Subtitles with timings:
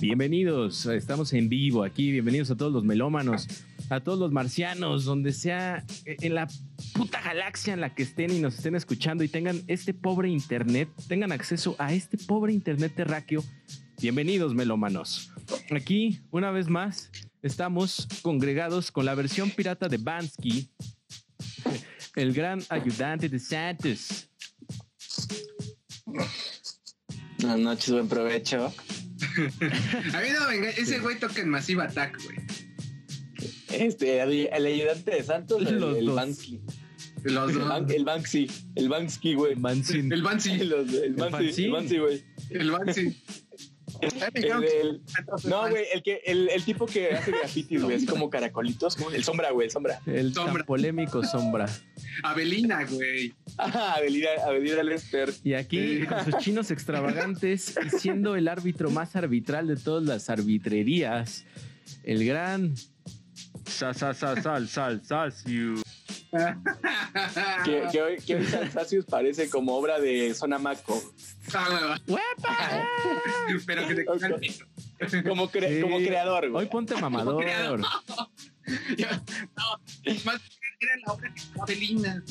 [0.00, 3.46] Bienvenidos, estamos en vivo aquí, bienvenidos a todos los melómanos,
[3.90, 6.48] a todos los marcianos, donde sea en la
[6.94, 10.88] puta galaxia en la que estén y nos estén escuchando y tengan este pobre internet,
[11.08, 13.44] tengan acceso a este pobre internet terráqueo.
[14.00, 15.30] Bienvenidos melómanos.
[15.70, 17.10] Aquí, una vez más,
[17.42, 20.70] estamos congregados con la versión pirata de Bansky,
[22.16, 24.30] el gran ayudante de Santos.
[27.44, 28.66] Buenas noches, buen provecho.
[30.14, 32.38] A mí no venga, ese güey toca en Massive Attack, güey.
[33.70, 36.16] Este, el, el ayudante de Santos, el, Los el dos.
[36.16, 36.60] Bansky.
[37.24, 37.68] Los El, dos.
[37.68, 39.56] Ban- el Banksy, el Banksy, güey.
[39.56, 40.10] Mansin.
[40.10, 41.36] El Bansi, Los- el Banksy?
[41.44, 42.24] Banksy, el Banksy, güey.
[42.50, 43.22] el Bansi.
[44.00, 45.02] El, el-
[45.44, 49.10] no, güey, el que, el, el tipo que hace grafitis, güey, así como caracolitos, como
[49.10, 50.00] el sombra, güey, el sombra.
[50.06, 50.64] El tan Sombra.
[50.64, 51.66] polémico sombra.
[52.22, 53.34] Avelina, güey.
[53.58, 55.32] Avenida, Avenida Lester.
[55.42, 60.30] Y aquí con sus chinos extravagantes y siendo el árbitro más arbitral de todas las
[60.30, 61.44] arbitrerías,
[62.04, 62.74] el gran
[63.66, 65.82] sal sal sal sal sal Salsiu.
[67.64, 71.00] Que, que hoy, que hoy Salsasius parece como obra de Sonamaco.
[71.54, 72.88] Ah, ¡Huepa!
[73.66, 74.20] Pero que te Ok.
[75.28, 75.80] Como, cre- Sí.
[75.82, 76.68] como creador, Hoy güey.
[76.70, 77.42] ponte mamador.
[77.42, 77.80] creador.
[78.66, 79.80] No,
[80.24, 80.40] más
[80.84, 82.22] era la obra que Avelina.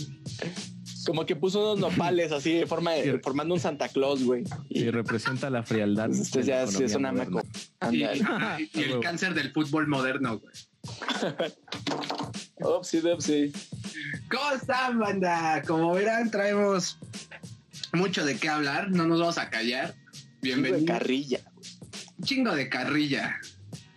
[1.06, 3.12] Como que puso unos nopales así de forma de, Sí.
[3.22, 4.44] formando un Santa Claus, güey.
[4.70, 6.10] Y representa la frialdad.
[6.12, 6.92] Este de la ya sí es.
[6.94, 8.20] Y, Ándale.
[8.60, 10.54] y- y el cáncer del fútbol moderno, güey.
[12.60, 13.52] Upsi, upsi.
[14.32, 15.62] ¿Cómo están, banda?
[15.68, 16.98] Como verán, traemos
[17.92, 18.90] mucho de qué hablar.
[18.92, 19.94] No nos vamos a callar.
[20.42, 20.86] De Bienvenido.
[20.86, 21.42] carrilla.
[22.18, 23.36] Un chingo de carrilla.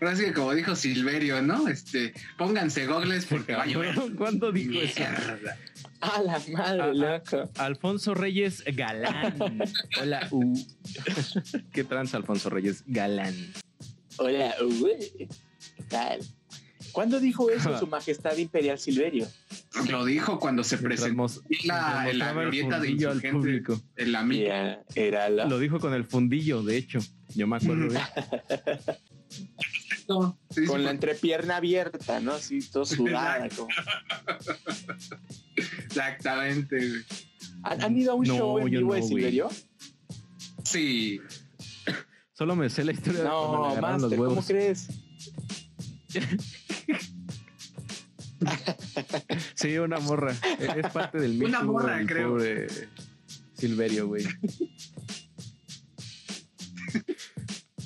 [0.01, 1.69] Ahora sí que como dijo Silverio, ¿no?
[1.69, 3.95] Este, pónganse gogles porque va a llover.
[4.17, 5.03] ¿Cuándo dijo eso?
[6.01, 7.51] A la madre, loco.
[7.57, 9.35] Alfonso Reyes Galán.
[10.01, 10.55] Hola, U.
[11.73, 13.35] ¿Qué trans, Alfonso Reyes Galán?
[14.19, 15.29] Hola, güey.
[15.77, 16.21] ¿Qué tal?
[16.93, 19.27] ¿Cuándo dijo eso su majestad imperial Silverio?
[19.91, 23.81] Lo dijo cuando se presentó en la, en la glorieta de al público.
[23.97, 24.27] en la.
[24.29, 25.47] Ya, era la.
[25.47, 26.99] Lo dijo con el fundillo, de hecho.
[27.35, 28.01] Yo me acuerdo bien.
[30.09, 32.33] No, sí, sí, Con la entrepierna abierta, ¿no?
[32.35, 33.49] Así, todo sudada.
[33.49, 33.69] como-
[35.57, 37.05] Exactamente, güey.
[37.63, 39.09] ¿Han, han ido a un No, show en vivo de no, güey.
[39.09, 39.49] Silverio?
[40.65, 41.21] Sí.
[42.33, 44.47] Solo me sé la historia de No, los Master, ¿cómo huevos.
[44.47, 44.89] crees?
[49.55, 50.35] Sí, una morra.
[50.59, 51.47] Es parte del mito.
[51.47, 52.29] Una morra, del creo.
[52.31, 52.67] pobre
[53.55, 54.25] Silverio, güey.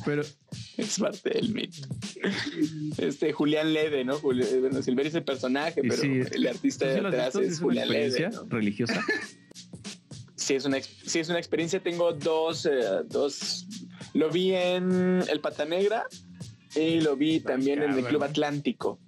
[0.05, 0.23] Pero
[0.77, 1.87] Es parte del mito.
[2.99, 4.17] Este, Julián Lede, ¿no?
[4.19, 6.21] Juli- bueno, Silverio es el personaje, pero sí.
[6.33, 7.41] el artista ¿tú sí lo has detrás visto?
[7.41, 8.07] es ¿Es Julián Lede.
[8.07, 8.49] experiencia ¿no?
[8.49, 9.05] religiosa?
[10.37, 11.81] Sí, es una, sí, es una experiencia.
[11.81, 12.71] Tengo dos, eh,
[13.09, 13.67] dos.
[14.15, 16.07] Lo vi en El Pata Negra
[16.75, 18.05] y lo vi también en el.
[18.05, 18.99] Club Atlántico.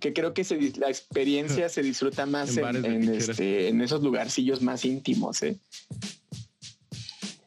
[0.00, 3.28] Que creo que se la experiencia se disfruta más En en, bares de en, ficheras.
[3.28, 5.40] este, en esos lugarcillos más íntimos.
[5.44, 5.56] ¿eh?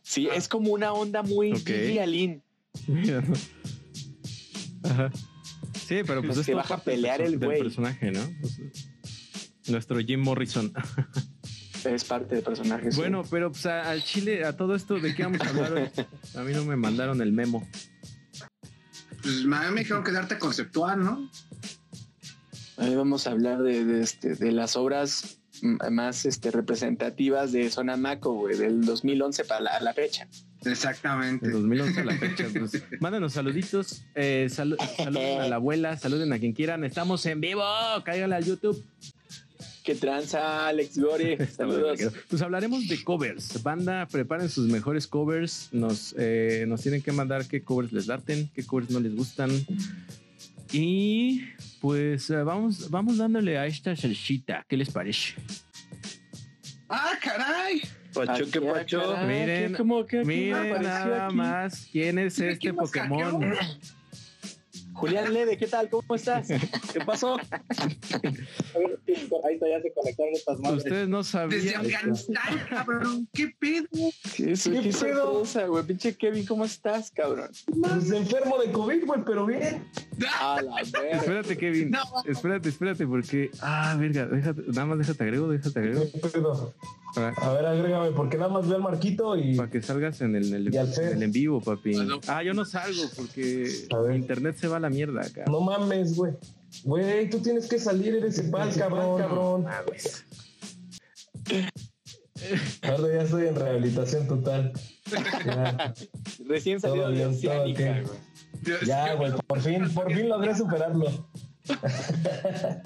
[0.01, 0.35] Sí, Ah.
[0.35, 1.67] es como una onda muy Ok.
[1.67, 2.41] Gigi Alin.
[2.87, 3.33] Mira, ¿no?
[4.83, 5.11] Ajá.
[5.87, 7.59] Sí, pero pues Es es que baja a pelear el güey.
[7.61, 8.21] personaje, ¿no?
[8.21, 8.65] O sea,
[9.69, 10.71] nuestro Jim Morrison.
[11.85, 12.93] Es parte del personaje.
[12.93, 12.97] sí.
[12.97, 15.89] Bueno, pero pues, a- al Chile, a todo esto, ¿de qué vamos a hablar hoy?
[16.33, 17.67] A mí no me mandaron el memo.
[19.21, 21.29] Pues me dijeron que de arte conceptual, ¿no?
[22.77, 25.39] Hoy vamos a hablar de, de, este, de las obras
[25.91, 30.27] más este, representativas de Sonamaco, güey, del 2011 para la, la fecha.
[30.65, 31.47] Exactamente.
[31.47, 32.45] De 2011 a la fecha.
[32.57, 34.03] Pues, mándanos saluditos.
[34.15, 36.83] eh, salu- saluden a la abuela, saluden a quien quieran.
[36.83, 37.63] Estamos en vivo.
[38.03, 38.83] Cáiganle al YouTube.
[39.83, 41.37] ¿Qué tranza, Alex Gori?
[41.57, 41.99] Saludos.
[42.29, 43.61] Pues hablaremos de covers.
[43.63, 45.67] Banda, preparen sus mejores covers.
[45.73, 49.49] Nos, eh, nos tienen que mandar qué covers les laten, qué covers no les gustan.
[50.71, 51.43] Y
[51.81, 54.65] pues eh, vamos, vamos dándole a esta salsita.
[54.69, 55.33] ¿Qué les parece?
[56.89, 57.81] ¡Ah, caray!
[58.13, 59.17] Pacho, ¿qué pacho?
[59.25, 63.53] Miren, ¿Cómo que Miren nada más quién es este Pokémon.
[64.93, 65.89] Julián Lede, ¿qué tal?
[65.89, 66.47] ¿Cómo estás?
[66.47, 67.37] ¿Qué pasó?
[68.75, 70.77] Ahí está, ya se conectaron estas madres.
[70.83, 71.85] Ustedes no Desde sabían.
[71.85, 73.27] Afganistán, cabrón.
[73.33, 73.87] ¿Qué pedo?
[74.25, 75.45] Sí, eso, ¿Qué qué pedo?
[75.45, 75.83] sorpresa, güey.
[75.83, 77.49] Pinche Kevin, ¿cómo estás, cabrón?
[77.81, 79.87] Pues enfermo de COVID, güey, pero bien.
[80.39, 81.17] A la verga.
[81.17, 81.89] Espérate, Kevin.
[81.91, 81.99] No.
[82.25, 83.49] Espérate, espérate, porque.
[83.61, 86.03] Ah, verga, déjate, nada más déjate agrego, déjate agrego.
[86.13, 86.73] ¿Qué pedo?
[87.15, 89.55] Para, A ver, agrégame, porque nada más veo el marquito y.
[89.55, 91.93] para que salgas en el, en el- al en el en vivo, papi.
[91.93, 92.19] Bueno.
[92.27, 94.15] Ah, yo no salgo porque A ver.
[94.15, 95.45] internet se va a la mierda acá.
[95.47, 96.33] No mames, güey.
[96.83, 99.65] Güey, tú tienes que salir, eres cepal, cabrón, cabrón.
[102.81, 104.73] Ahora ya estoy en rehabilitación total.
[105.45, 105.93] Ya,
[106.47, 108.05] Recién salido de
[108.85, 111.27] ya, güey, por fin, por fin logré superarlo.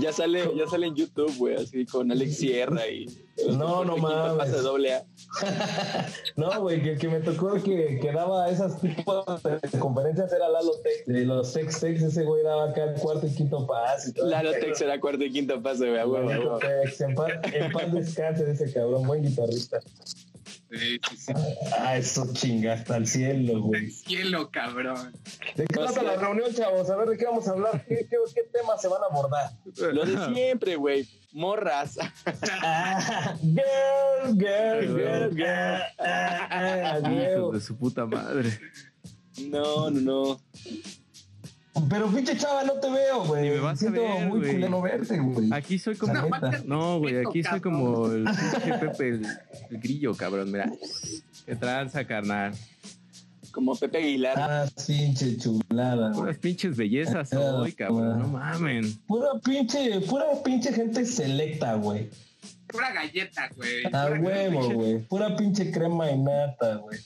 [0.00, 3.06] Ya sale, ya sale en YouTube, güey, así con Alex Sierra y.
[3.50, 4.36] No, no mames.
[4.36, 5.04] pase doble A.
[6.36, 10.72] No, güey, que, que me tocó que, que daba esas tipos de conferencias era Lalo
[10.82, 14.12] Tech, de los Tex Tex, ese güey daba acá el cuarto y quinto pase.
[14.16, 16.58] Lalo Tex era cuarto y quinto pase, güey, huevo.
[16.58, 19.80] Tex, en paz, en paz descanse de ese cabrón, buen guitarrista.
[20.70, 21.32] Sí, sí, sí.
[21.78, 23.90] Ah, eso chinga hasta el cielo, güey.
[23.90, 25.12] Cielo, cabrón.
[25.54, 26.90] ¿De qué trata la reunión, chavos?
[26.90, 27.84] A ver, ¿de qué vamos a hablar?
[27.86, 29.50] ¿Qué, qué, qué temas se van a abordar?
[29.92, 31.06] Lo de siempre, güey.
[31.36, 31.98] Morras.
[32.62, 35.82] Ah, girl, girl, girl, girl.
[35.98, 37.52] Ah, ah, Hijos huevo.
[37.52, 38.58] de su puta madre.
[39.50, 40.40] No, no, no.
[41.90, 43.50] Pero pinche chava, no te veo, güey.
[43.50, 44.52] Me vas a Siento ver, muy güey.
[44.54, 45.50] culero verte, güey.
[45.52, 46.14] Aquí soy como.
[46.64, 49.26] No, güey, aquí soy como el pinche Pepe, el,
[49.70, 50.50] el grillo, cabrón.
[50.50, 50.72] Mira,
[51.44, 52.54] qué tranza, carnal.
[53.56, 54.38] Como Pepe Aguilar.
[54.38, 56.12] Ah, pinche chulada.
[56.12, 58.18] Puras pinches bellezas hoy, cabrón.
[58.18, 58.84] No mamen.
[59.06, 62.10] Pura pinche, pura pinche gente selecta, güey.
[62.66, 63.84] Pura galleta, güey.
[63.90, 64.98] A huevo, güey.
[65.08, 66.98] Pura pinche crema y nata, güey.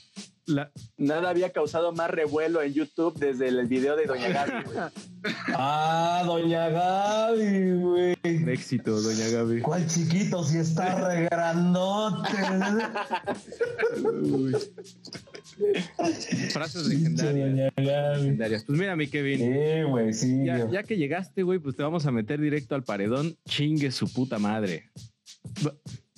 [0.50, 4.79] La, Nada había causado más revuelo en YouTube desde el video de Doña Gaby, güey.
[5.55, 8.17] Ah, doña Gaby, güey.
[8.25, 9.61] un éxito, doña Gaby.
[9.61, 12.32] ¿Cuál chiquito si está re grandote?
[14.02, 14.56] Uy.
[16.53, 17.73] Frases legendarias.
[17.76, 18.64] legendarias.
[18.64, 19.38] Pues mira, mi Kevin.
[19.38, 20.44] Sí, güey, sí.
[20.44, 23.37] Ya, ya que llegaste, güey, pues te vamos a meter directo al paredón.
[23.46, 24.91] Chingue su puta madre.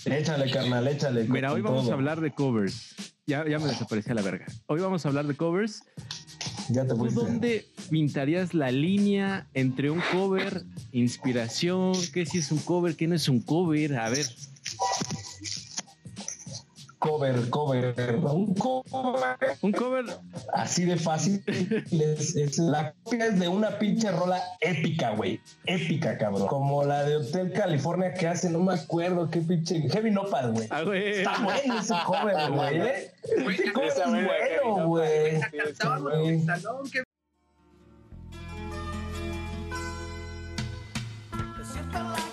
[0.05, 1.25] Échale, carnal, échale.
[1.29, 1.93] Mira, hoy vamos todo.
[1.93, 2.95] a hablar de covers.
[3.27, 4.47] Ya, ya me desaparecí a la verga.
[4.67, 5.83] Hoy vamos a hablar de covers.
[6.71, 7.21] Ya te ¿Tú fuiste.
[7.21, 11.93] dónde pintarías la línea entre un cover, inspiración?
[12.13, 12.97] ¿Qué si es un cover?
[12.97, 13.97] ¿Qué no es un cover?
[13.97, 14.27] A ver,
[17.03, 17.95] Cover, cover.
[18.23, 18.85] Un cover
[19.63, 20.05] un cover.
[20.55, 21.43] así de fácil.
[21.91, 25.41] es- es- la copia es de una pinche rola épica, güey.
[25.67, 26.47] Épica, cabrón.
[26.47, 29.81] Como la de Hotel California que hace, no me acuerdo qué pinche.
[29.91, 30.69] Heavy Nopal, güey.
[30.71, 31.09] Ah, güey.
[31.19, 32.79] Está bueno ese cover, güey.
[32.81, 33.13] ¿eh?
[33.25, 34.25] Ese cover es
[34.63, 35.29] bueno, güey.
[35.37, 36.83] En el salón,
[41.93, 42.32] Te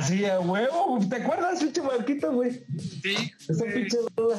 [0.00, 0.98] Ah, sí, a huevo.
[1.08, 2.64] ¿Te acuerdas, pinche Marquito, güey?
[3.02, 3.32] Sí.
[3.48, 4.36] Esa pinche rola.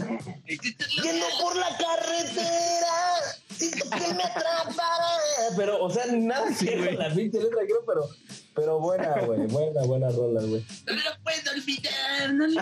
[0.47, 5.17] Existe Yendo por la carretera, siento que me atrapará.
[5.55, 8.09] Pero, o sea, ni nada que ver con la pinche letra, creo, pero,
[8.55, 9.47] pero buena, güey.
[9.47, 10.65] Buena, buena rola, güey.
[10.87, 12.61] No lo puedo olvidar, no lo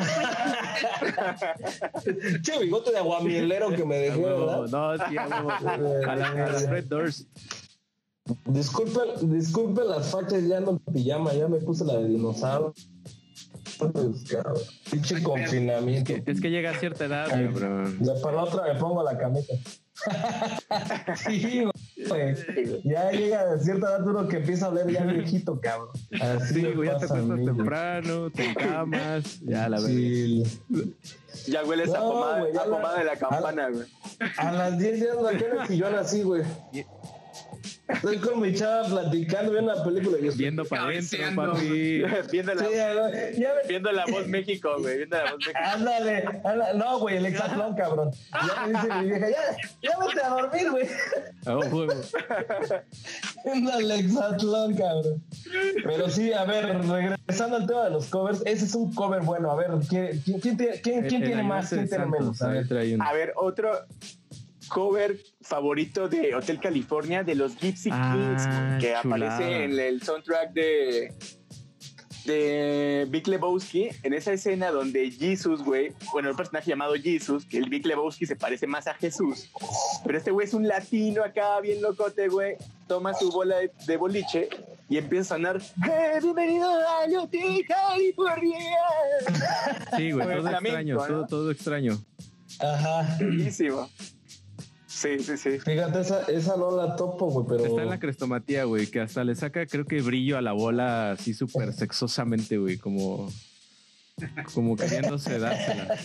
[2.03, 4.67] puedo Che, bigote de aguamielero que me ¿verdad?
[4.67, 5.49] No, sí, a huevo.
[6.09, 7.25] A la, a la Red Doors.
[8.45, 12.73] Disculpen, disculpen las fachas, ya ando en pijama, ya me puse la de dinosaurio.
[13.77, 14.25] Pues,
[14.91, 16.13] Pinche confinamiento.
[16.13, 17.49] Que- Es que llega a cierta edad, Ay.
[18.01, 19.53] Ya para la otra me pongo la camisa.
[21.29, 21.63] sí,
[22.07, 22.35] güey.
[22.83, 25.89] Ya llega a cierta edad uno que empieza a ver ya viejito, cabrón.
[26.21, 29.79] Así Sí, güey, ya te a acuestas temprano, te encamas, ya la.
[29.79, 30.43] Sí.
[31.47, 33.85] Ya hueles a No, pomada, güey, ya a la- pomada de la campana, güey.
[34.37, 36.43] A las 10 ya aquí en el sillón así, güey.
[37.89, 42.03] Estoy con mi chava platicando, viendo la película y yo estoy- Viendo para adentro, papi.
[42.31, 44.97] viendo, la, Sí, ya, güey, ya me- viendo la voz México, güey.
[44.97, 45.59] Viendo la voz México.
[45.63, 46.77] Ándale, ándale.
[46.79, 48.11] No, güey, el hexatlón, cabrón.
[48.31, 50.87] Ya me dice mi vieja, ya, ya vete a dormir, güey.
[51.45, 51.87] A huevo.
[53.53, 55.23] Ándale, hexatlón, cabrón.
[55.83, 59.51] Pero sí, a ver, regresando al tema de los covers, ese es un cover bueno.
[59.51, 61.69] A ver, ¿quién, quién, quién tiene, quién- quién El- el tiene más?
[61.69, 62.41] ¿Quién tiene Santos, menos?
[62.41, 62.97] A ver.
[63.01, 63.71] A ver, otro
[64.69, 68.45] cover favorito de Hotel California de los Gypsy Ah, Kings,
[68.83, 69.35] que chulada.
[69.35, 71.13] aparece en el soundtrack de
[72.25, 77.57] de Big Lebowski, en esa escena donde Jesus, güey, bueno, el personaje llamado Jesus, que
[77.57, 79.49] el Big Lebowski se parece más a Jesús,
[80.05, 82.55] pero este güey es un latino acá, bien locote, güey,
[82.87, 84.49] toma su bola de, de boliche
[84.89, 88.59] y empieza a sonar, "Eh, bienvenido a Hotel California.
[89.97, 91.07] Sí, güey, todo extraño, ¿no?
[91.07, 91.97] todo, todo extraño.
[92.59, 93.17] Ajá.
[93.19, 93.89] Buenísimo.
[94.99, 95.59] Sí, sí, sí.
[95.59, 97.65] Fíjate, esa, esa no la topo, güey, pero.
[97.65, 101.11] Está en la crestomatía, güey, que hasta le saca, creo que brillo a la bola
[101.11, 103.31] así súper sexosamente, güey, como,
[104.53, 105.95] como queriéndose dársela.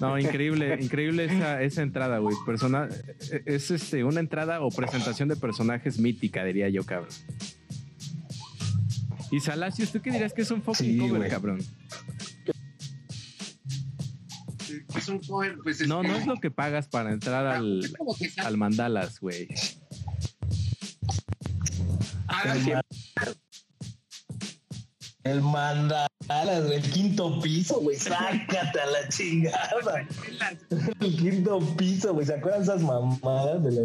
[0.00, 2.34] No, increíble, increíble esa, esa entrada, güey.
[2.44, 2.88] Persona,
[3.46, 7.10] es este, una entrada o presentación de personajes mítica, diría yo, cabrón.
[9.30, 11.30] Y Salacios, ¿tú qué dirías que es un fucking Sí, cover, güey.
[11.30, 11.60] cabrón?
[15.02, 17.80] Es un cover, pues No, este, no es lo que pagas para entrar al,
[18.18, 19.48] que sale- al mandalas, güey.
[22.28, 22.82] Ah.
[25.24, 26.08] El mandalas,
[26.70, 27.96] el quinto piso, güey.
[27.96, 30.06] Sácate a la chingada.
[31.00, 32.26] El quinto piso, güey.
[32.26, 33.82] ¿Se acuerdan esas mamadas de la.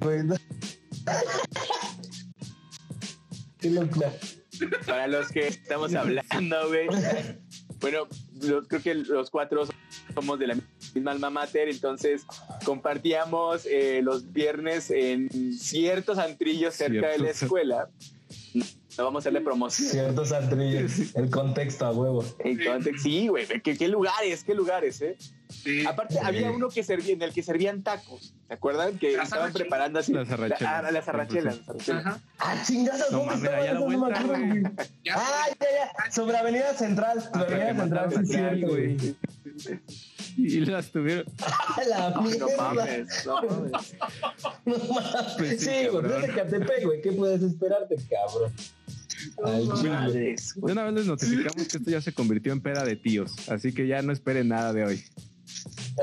[0.00, 0.36] Güey, no.
[3.58, 4.12] Qué locura.
[4.86, 6.86] Para los que estamos hablando, güey.
[7.80, 8.06] Bueno,
[8.66, 9.64] creo que los cuatro
[10.14, 10.56] somos de la
[10.94, 12.24] misma alma mater, entonces
[12.64, 17.88] compartíamos eh, los viernes en ciertos antrillos cerca de la escuela.
[18.98, 19.88] No vamos a hacerle promoción.
[19.90, 21.14] Ciertos antrillos.
[21.16, 22.24] El contexto a huevo.
[22.38, 25.16] Entonces, sí, güey, ¿qué, qué lugares, qué lugares, ¿eh?
[25.48, 25.84] sí.
[25.86, 28.34] Aparte, había uno que servía, en el que servían tacos.
[28.46, 28.98] ¿Se acuerdan?
[28.98, 29.62] Que Las estaban arrachelas.
[29.62, 30.12] preparando así.
[30.12, 30.60] Las arrachelas.
[30.60, 31.58] La- ah, las arrachelas.
[31.58, 32.06] las arrachelas.
[32.06, 32.20] Ajá.
[32.38, 33.74] Ah, chingadas, No ¿dónde mames, a la esas?
[33.74, 34.62] No vuelta, güey.
[35.04, 35.66] Ya Ah, ya,
[36.04, 36.10] ya.
[36.12, 37.22] Sobre Avenida Central.
[37.22, 38.96] Sobre que Avenida Central, sí, a Cali, cierto, güey.
[38.96, 39.16] güey.
[40.36, 41.26] Y las tuvieron.
[41.40, 43.08] A la No mames, no mames.
[44.66, 45.32] No mames.
[45.38, 47.00] Pues sí, Sí, güey, desde Catepec, güey.
[47.02, 48.52] ¿Qué puedes esperarte, cabrón?
[49.84, 53.48] Madres, De una vez les notificamos que esto ya se convirtió en peda de tíos,
[53.48, 55.04] así que ya no esperen nada de hoy.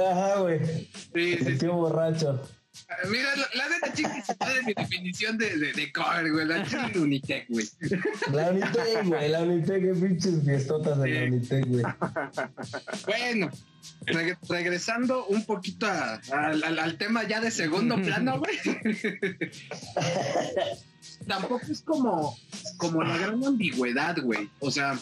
[0.10, 0.60] Ajá, güey.
[0.66, 1.58] Sí, sí, El sí.
[1.60, 2.42] tío borracho.
[3.10, 6.46] Mira, la, la neta chica es mi definición de, de, de cover, güey.
[6.46, 7.66] La chile Unitec, güey.
[8.34, 9.30] La Unitec, güey.
[9.30, 11.26] La Unitec, qué pinches fiestotas de la Sí.
[11.32, 11.84] Unitec, güey.
[13.08, 13.50] Bueno,
[14.06, 18.58] reg- regresando un poquito a- al- al- al tema ya de segundo plano, güey.
[21.28, 22.38] Tampoco es como,
[22.78, 24.50] como la gran ambigüedad, güey.
[24.60, 25.00] O sea,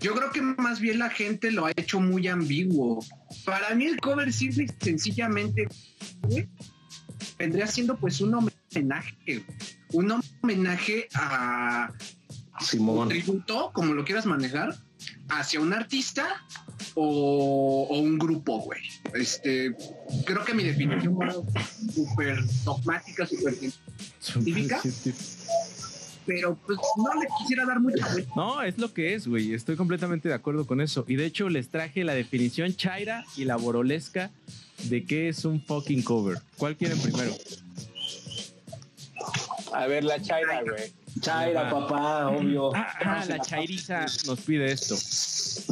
[0.00, 3.04] yo creo que más bien la gente lo ha hecho muy ambiguo.
[3.44, 5.68] Para mí el cover simple y sencillamente
[7.38, 9.44] vendría siendo pues un homenaje,
[9.92, 11.92] un homenaje a,
[12.60, 13.08] un Simón.
[13.08, 14.74] tributo, como lo quieras manejar,
[15.28, 16.44] hacia un artista
[16.94, 18.80] o, o un grupo, güey.
[19.14, 19.74] Este,
[20.24, 21.28] creo que mi definición fue
[21.94, 23.54] súper dogmática, súper
[26.26, 28.32] Pero pues no le quisiera dar mucha vuelta.
[28.36, 29.52] No, es lo que es, güey.
[29.54, 31.04] Estoy completamente de acuerdo con eso.
[31.08, 34.30] Y de hecho les traje la definición chaira y la borolesca
[34.84, 36.38] de qué es un fucking cover.
[36.56, 37.32] ¿Cuál quieren primero?
[39.72, 40.92] A ver, la Chaira, güey.
[41.20, 42.74] Chaira, papá, obvio.
[42.74, 44.94] Ah, ah, la chairiza nos pide esto.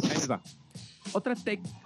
[0.02, 0.42] Ahí les va.
[1.12, 1.34] Otra,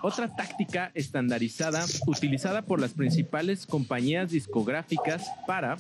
[0.03, 5.77] otra táctica estandarizada utilizada por las principales compañías discográficas para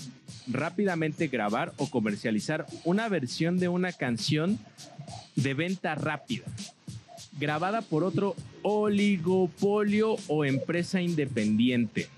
[0.50, 4.58] rápidamente grabar o comercializar una versión de una canción
[5.36, 6.44] de venta rápida,
[7.38, 12.08] grabada por otro oligopolio o empresa independiente.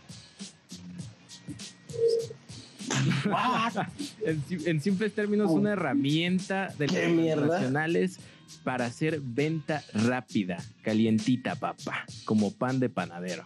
[4.25, 8.19] en, sim- en simples términos, una herramienta de ¿Qué las nacionales
[8.63, 13.45] para hacer venta rápida, calientita, papá, como pan de panadero.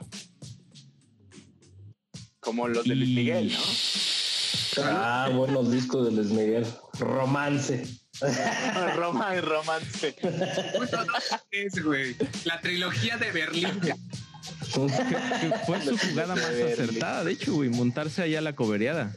[2.40, 3.59] Como los de Luis Miguel, ¿no?
[4.85, 6.67] Ah, buenos discos de Luis Miguel.
[6.99, 7.85] Romance.
[8.97, 10.17] Roma y romance.
[11.83, 12.17] Güey.
[12.45, 13.81] La trilogía de Berlín.
[13.81, 13.95] Que
[15.67, 19.14] fue su jugada más acertada, de hecho, güey, montarse allá a la cobereada.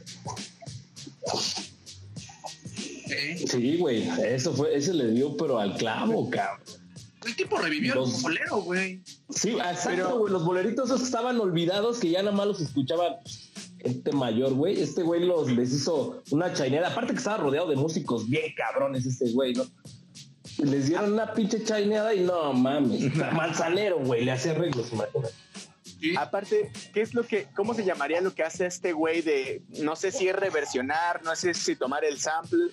[3.46, 4.08] Sí, güey.
[4.24, 6.60] Eso fue, ese le dio, pero al clavo, cabrón.
[7.24, 9.02] El tipo revivió Los- el bolero, güey.
[9.30, 10.32] Sí, exacto, güey.
[10.32, 13.20] Los boleritos esos estaban olvidados, que ya nada más los escuchaba
[13.80, 14.80] gente mayor, güey.
[14.80, 16.88] Este güey los les hizo una chaineada.
[16.88, 19.64] Aparte que estaba rodeado de músicos bien cabrones este güey, ¿no?
[20.58, 23.14] Les dieron una pinche chaineada y no mames.
[23.32, 24.24] Manzanero, güey.
[24.24, 25.34] Le hacía arreglos, imagínate.
[26.00, 26.14] Sí.
[26.16, 29.94] Aparte, ¿qué es lo que, cómo se llamaría lo que hace este güey de, no
[29.94, 32.66] sé si es reversionar, no sé si tomar el sample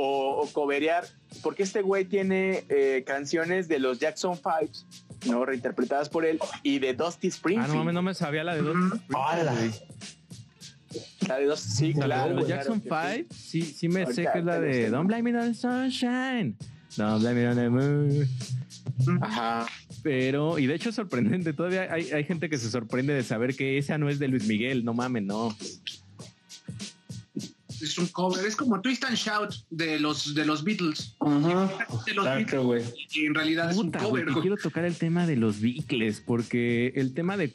[0.00, 1.04] o, o coverear?
[1.42, 4.86] Porque este güey tiene eh, canciones de los Jackson Fives,
[5.26, 5.44] ¿no?
[5.44, 7.68] Reinterpretadas por él y de Dusty Ah, Springfield.
[7.72, 8.62] no mames, no me sabía la de.
[8.62, 9.00] Ujú.
[9.16, 9.54] ¡Hala!
[11.28, 12.34] La de dos, sí, sea, claro.
[12.34, 15.30] los claro Jackson que 5, sí, sí me sé que es la de Don't blame
[15.30, 16.56] it on the sunshine.
[16.96, 18.28] Don't blame it on the moon.
[19.22, 19.66] Ajá.
[20.02, 23.54] Pero, y de hecho es sorprendente, todavía hay, hay gente que se sorprende de saber
[23.54, 25.54] que esa no es de Luis Miguel, no mames, no.
[27.82, 31.16] Es un cover, es como Twist and Shout de los, de los Beatles.
[31.20, 32.82] De los Beatles, Exacto, güey.
[33.12, 34.26] y en realidad es un cover.
[34.26, 37.54] quiero tocar el tema de los Beatles, porque el tema de...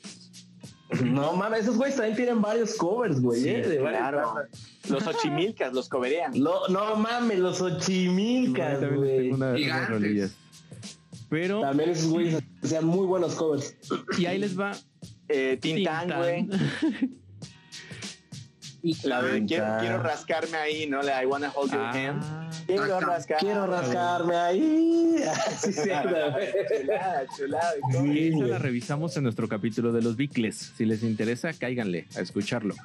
[1.04, 3.42] No mames, esos güeyes también tienen varios covers, güey.
[3.42, 4.36] Sí, eh, de Claro.
[4.90, 6.32] Los ochimilcas los coberean.
[6.40, 9.34] No, no mames, los ochimilcas, güey.
[9.56, 10.36] Gigantes.
[11.30, 13.76] Pero, También esos güeyes hacían muy buenos covers.
[14.18, 14.72] y ahí les va...
[15.28, 16.48] Eh, Tintán, güey.
[19.04, 19.48] La de Tintán.
[19.48, 21.02] quiero, quiero rascarme ahí, ¿no?
[21.02, 22.22] La I wanna hold your hand.
[22.24, 23.38] Ah, Quiero rascar.
[23.40, 25.16] Quiero rascarme ahí.
[25.60, 26.82] Sí, sí, güey.
[26.82, 27.74] Chulada, chulada.
[28.14, 30.74] esa la revisamos en nuestro capítulo de los Beatles.
[30.78, 32.76] Si les interesa, cáiganle a escucharlo.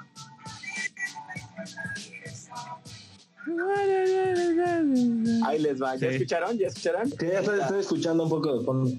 [5.46, 5.96] Ahí les va.
[5.96, 6.14] ¿Ya Sí.
[6.16, 6.58] escucharon?
[6.58, 7.10] ¿Ya escucharon?
[7.10, 8.90] Que ya estoy, estoy escuchando un poco de fondo.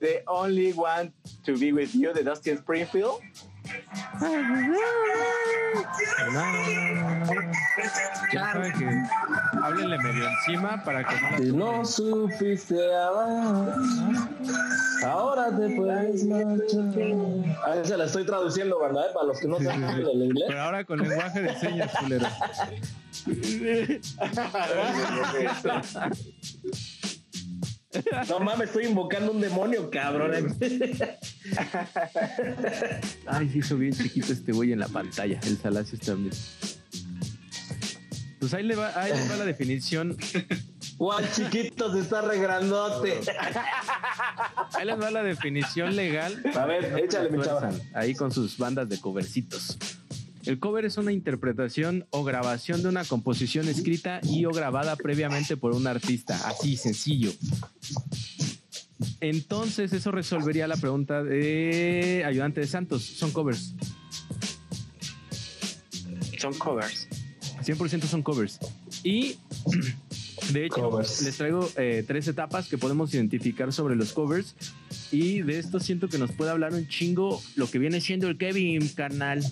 [0.00, 1.12] The Only Want
[1.44, 3.12] to Be With You de Dustin Springfield.
[8.32, 8.86] Ya saben que
[9.62, 13.74] háblenle medio encima para que no la Si no supiste amar,
[15.04, 16.94] ahora te puedes marchar.
[17.64, 19.10] A se la estoy traduciendo, banda, ¿eh?
[19.14, 20.44] para los que no saben el inglés.
[20.48, 22.28] Pero ahora con lenguaje de señas, culero.
[28.28, 30.56] No mames, estoy invocando un demonio, cabrón.
[33.26, 35.40] Ay, se hizo bien chiquito este güey en la pantalla.
[35.44, 36.32] El Salacios también.
[38.38, 40.16] Pues ahí le va, ahí le va la definición.
[40.98, 43.20] Juan chiquito se está regrandote.
[44.74, 46.42] Ahí les va la definición legal.
[46.54, 47.60] A ver, échale, mi chava.
[47.60, 49.78] Tuerzan, Ahí con sus bandas de covercitos.
[50.50, 55.56] El cover es una interpretación o grabación de una composición escrita y o grabada previamente
[55.56, 56.34] por un artista.
[56.48, 57.30] Así, sencillo.
[59.20, 63.04] Entonces, eso resolvería la pregunta de ayudante de Santos.
[63.04, 63.74] Son covers.
[66.36, 67.06] Son covers.
[67.62, 68.58] 100% son covers.
[69.04, 69.36] Y
[70.52, 71.22] de hecho, Covers.
[71.22, 74.56] les traigo eh, tres etapas que podemos identificar sobre los covers.
[75.12, 78.36] Y de esto siento que nos puede hablar un chingo lo que viene siendo el
[78.36, 79.44] Kevin, carnal.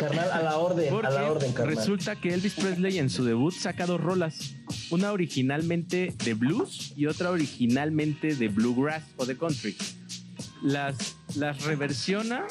[0.00, 1.76] Carnal, a la orden, Porque a la orden, carnal.
[1.76, 4.54] resulta que Elvis Presley en su debut saca dos rolas.
[4.90, 9.76] Una originalmente de blues y otra originalmente de bluegrass o de country.
[10.62, 12.44] Las, las reversiona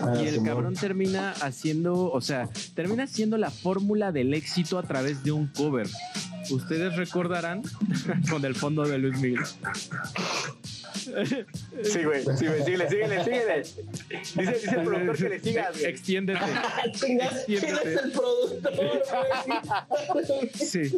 [0.00, 4.82] Ah, y el cabrón termina haciendo, o sea, termina haciendo la fórmula del éxito a
[4.82, 5.86] través de un cover.
[6.50, 7.62] Ustedes recordarán
[8.30, 9.42] con el fondo de Luis Miguel.
[11.06, 12.22] Sí, güey.
[12.36, 12.62] Sí, güey.
[12.64, 13.62] Síguele, síguele, síguele.
[13.62, 15.84] Dice, dice el productor que le sigas, güey.
[15.86, 16.40] Extiéndete.
[17.04, 17.94] ¿Quién Extiéndete.
[17.94, 20.48] es el productor, güey?
[20.54, 20.84] Sí.
[20.84, 20.88] Sí,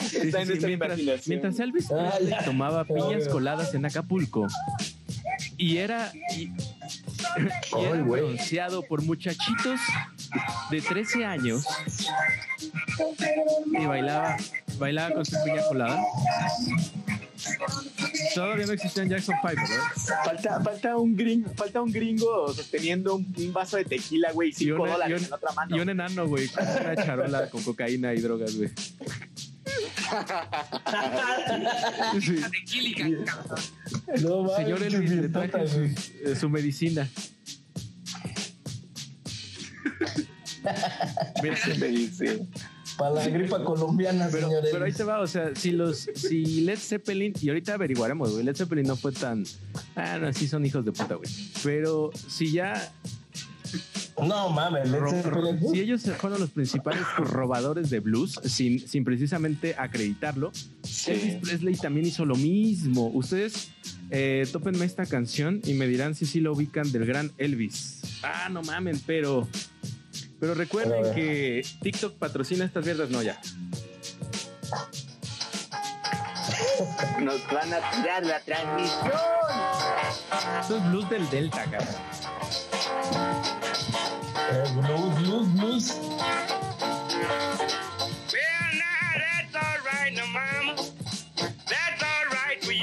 [0.00, 3.30] sí, Está en sí, nuestra Mientras, mientras Elvis Ah, Presley tomaba piñas Obvio.
[3.30, 4.46] coladas en Acapulco
[5.56, 6.50] y era y, y
[7.84, 9.80] era bronceado por muchachitos
[10.70, 11.64] de 13 años
[13.78, 14.36] y bailaba
[14.78, 16.02] bailaba con su piña colada.
[18.34, 19.84] Todavía no existían Jackson 5, ¿verdad?
[20.24, 24.52] Falta, falta, un gringo, falta un gringo sosteniendo un, un vaso de tequila, güey, Y
[24.52, 25.76] cinco un, y un- en otra mano.
[25.76, 28.70] y un enano, güey, con una charola con cocaína y drogas, güey.
[32.20, 32.36] Sí.
[34.22, 37.08] No Señor Elvis, le traje su, eh, su medicina.
[41.42, 41.56] Mira,
[42.12, 42.48] Sí.
[43.02, 46.60] Para la gripa colombiana, pero, señor pero ahí te va, o sea, si los, si
[46.60, 49.44] Led Zeppelin, y ahorita averiguaremos, güey, Led Zeppelin no fue tan,
[49.96, 51.28] ah, no, sí son hijos de puta, güey.
[51.64, 52.92] Pero si ya,
[54.24, 55.58] No mames, Led Zeppelin.
[55.72, 60.52] si ellos fueron los principales robadores de blues, sin, sin precisamente acreditarlo,
[61.06, 63.08] Elvis Presley también hizo lo mismo.
[63.08, 63.72] Ustedes
[64.10, 68.00] eh, tópenme esta canción y me dirán si sí lo ubican del gran Elvis.
[68.22, 69.48] Ah, no mamen, pero.
[70.42, 73.40] Pero recuerden que TikTok patrocina estas mierdas, no ya.
[77.20, 79.12] Nos van a tirar la transmisión.
[80.60, 81.94] Esto es blues del Delta, cabrón.
[84.50, 86.00] Eh, blues, blues, blues.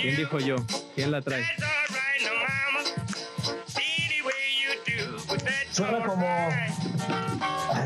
[0.01, 0.55] ¿Quién dijo yo?
[0.95, 1.43] ¿Quién la trae?
[5.73, 6.88] Suena como-.
[7.09, 7.85] Ah.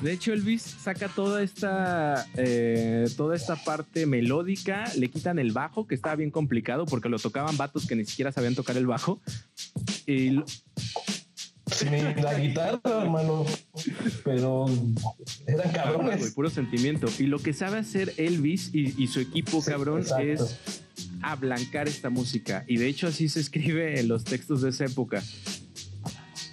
[0.00, 5.88] De hecho, Elvis saca toda esta, eh, toda esta parte melódica, le quitan el bajo,
[5.88, 9.20] que estaba bien complicado porque lo tocaban vatos que ni siquiera sabían tocar el bajo.
[10.06, 10.40] Y
[11.84, 13.44] Ni la guitarra, hermano.
[14.24, 14.66] Pero
[15.46, 16.32] eran güey, cabrones.
[16.32, 17.06] puro sentimiento.
[17.18, 20.24] Y lo que sabe hacer Elvis y, y su equipo, Sí, cabrón, exacto.
[20.24, 20.56] es
[21.22, 22.64] ablancar esta música.
[22.66, 25.22] Y de hecho, así se escribe en los textos de esa época.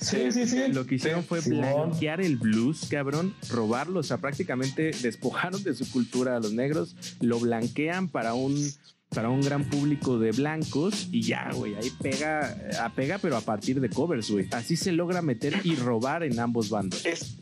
[0.05, 0.67] Sí, sí, sí.
[0.71, 5.89] Lo que hicieron fue blanquear el blues, cabrón, robarlo, o sea, prácticamente despojaron de su
[5.89, 8.71] cultura a los negros, lo blanquean para un
[9.15, 13.79] para un gran público de blancos y ya, güey, ahí pega, apega, pero a partir
[13.79, 14.47] de covers, güey.
[14.51, 17.03] Así se logra meter y robar en ambos bandos.
[17.05, 17.37] Es-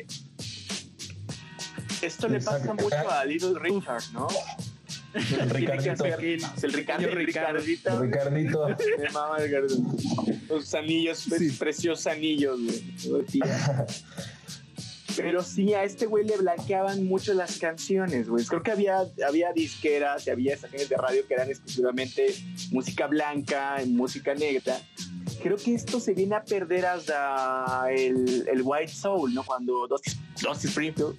[2.01, 4.27] esto le pasa mucho a Little Richard, ¿no?
[5.13, 6.05] El Tiene que Ricardito.
[6.05, 7.59] el Ricardo, el Ricardo.
[7.59, 8.01] Ricardito.
[8.01, 8.67] Ricardito.
[8.99, 9.75] Me mama el Ricardo.
[10.49, 12.59] Los anillos, pues, preciosos anillos,
[13.05, 13.25] güey.
[15.17, 18.45] Pero sí, a este güey le blanqueaban mucho las canciones, güey.
[18.45, 22.33] Creo que había, había disqueras y había estaciones de radio que eran exclusivamente
[22.71, 24.77] música blanca, música negra.
[25.41, 29.43] Creo que esto se viene a perder hasta el, White Soul, ¿no?
[29.43, 31.17] Cuando Dusty, Dusty Springfield,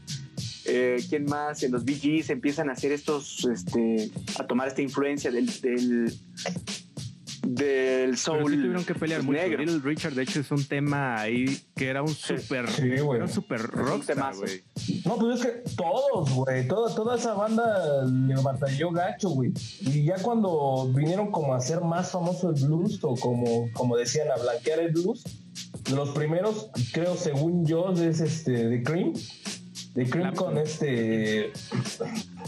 [0.67, 1.63] eh, ¿quién más?
[1.63, 6.19] En los Gees empiezan a hacer estos, este, a tomar esta influencia del, del,
[7.47, 9.39] del Pero soul sí tuvieron que pelear mucho.
[9.39, 9.59] negro.
[9.63, 13.29] Little Richard, de hecho, es un tema ahí que era un súper, Sí, era un
[13.29, 14.63] súper rockstar, güey.
[15.05, 19.53] No, pues es que todos, güey, toda, toda esa banda le batalló gacho, güey.
[19.81, 24.29] Y ya cuando vinieron como a hacer más famoso el blues, o como, como decían,
[24.31, 25.25] a blanquear el blues,
[25.85, 29.13] de los primeros, creo, según yo, es este, The Cream.
[29.95, 30.45] The Cream Clapton.
[30.47, 31.53] con este,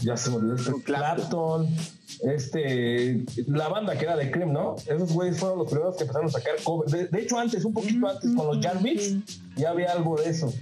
[0.01, 1.67] ya se me olvidó, este, Clapton.
[1.67, 1.77] Clapton,
[2.23, 4.75] este, la banda que era The Cream, ¿no?
[4.85, 6.91] Esos güeyes fueron los primeros que empezaron a sacar covers.
[6.91, 9.15] De, de hecho, antes, un poquito antes, con los Jarvis,
[9.55, 10.53] ya había algo de eso.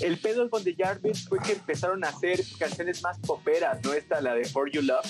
[0.00, 3.92] El pedo con The Jarvis fue que empezaron a hacer canciones más poperas, ¿no?
[3.92, 5.06] Esta, la de For You Love.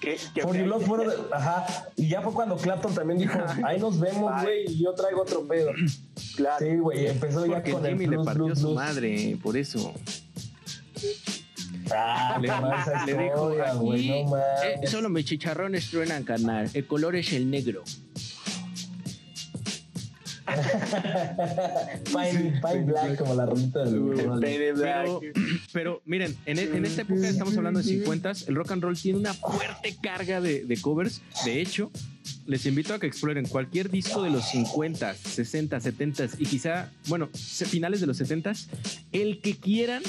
[0.00, 3.38] Que, que For You Love fueron de- ajá, y ya fue cuando Clapton también dijo,
[3.64, 5.70] ahí nos vemos, güey, y yo traigo otro pedo.
[6.36, 6.64] Claro.
[6.64, 8.76] Sí, güey, empezó ya con el Jimmy le blues, partió blues, su blues.
[8.76, 9.92] madre, por eso.
[11.94, 16.24] Ah, Le- le esa le dijo, historia, güey, "Aquí, no eh, solo mis chicharrones truenan,
[16.24, 16.68] carnal.
[16.74, 17.82] El color es el negro.
[22.84, 23.84] Black, como la del.
[24.80, 25.20] Pero,
[25.72, 28.98] pero miren, en, e- en esta época estamos hablando de 50 el rock and roll
[28.98, 31.20] tiene una fuerte carga de, de covers.
[31.44, 31.90] De hecho,
[32.48, 37.28] les invito a que exploren cualquier disco de los 50, 60, 70 y quizá, bueno,
[37.34, 38.52] finales de los 70
[39.12, 40.02] el que quieran,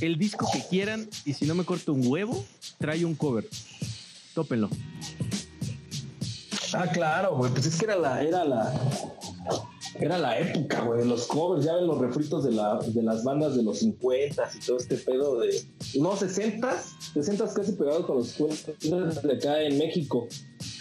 [0.00, 2.42] el disco que quieran, y si no me corto un huevo,
[2.78, 3.46] trae un cover.
[4.34, 4.70] Tópenlo.
[6.72, 8.72] Ah, claro, güey, pues es que era la, era la,
[10.00, 13.54] era la época, güey, los covers, ya ven los refritos de, la, de las bandas
[13.54, 15.62] de los 50 y todo este pedo de,
[16.00, 20.26] no, 60, 60 casi pegados con los 50 de acá en México,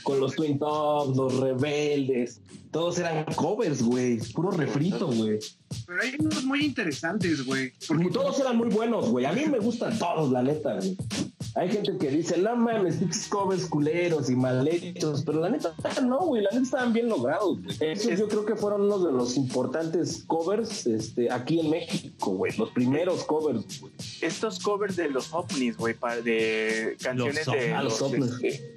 [0.05, 2.39] con los Twin Tops, los Rebeldes,
[2.71, 5.39] todos eran covers, güey, puro refrito, güey.
[5.87, 7.71] Pero hay unos muy interesantes, güey.
[7.87, 9.25] Porque todos eran muy buenos, güey.
[9.25, 10.95] A mí me gustan todos, la neta, güey.
[11.55, 15.73] Hay gente que dice, no mames, pinches covers culeros y mal hechos, pero la neta
[16.03, 17.77] no, güey, la neta estaban bien logrados, güey.
[17.79, 22.51] Esos yo creo que fueron uno de los importantes covers este, aquí en México, güey.
[22.57, 23.93] Los primeros covers, güey.
[24.21, 28.31] Estos covers de los ovnis, güey, de canciones Los de, Ah, los los, ovnis.
[28.41, 28.75] este,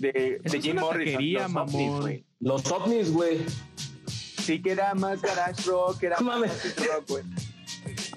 [0.00, 1.12] de, de Jim Morrison.
[1.14, 2.24] taquería, los ovnis, güey.
[2.40, 3.38] Los ovnis, güey.
[4.06, 7.24] Sí que era más garage rock, era No más rock, güey.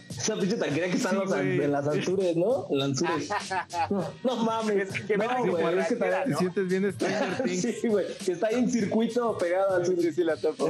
[0.09, 2.67] Esa pinche taquería que están Sí, en las alturas, ¿no?
[2.69, 3.89] En las alturas.
[3.89, 4.89] No, no mames.
[4.95, 6.37] Es que me no, güey, es que también- ¿no?
[6.39, 7.61] Sientes bien Stranger Things.
[7.81, 10.69] Sí, güey, que está ahí en circuito pegado al Sí, sí, sí, la topo.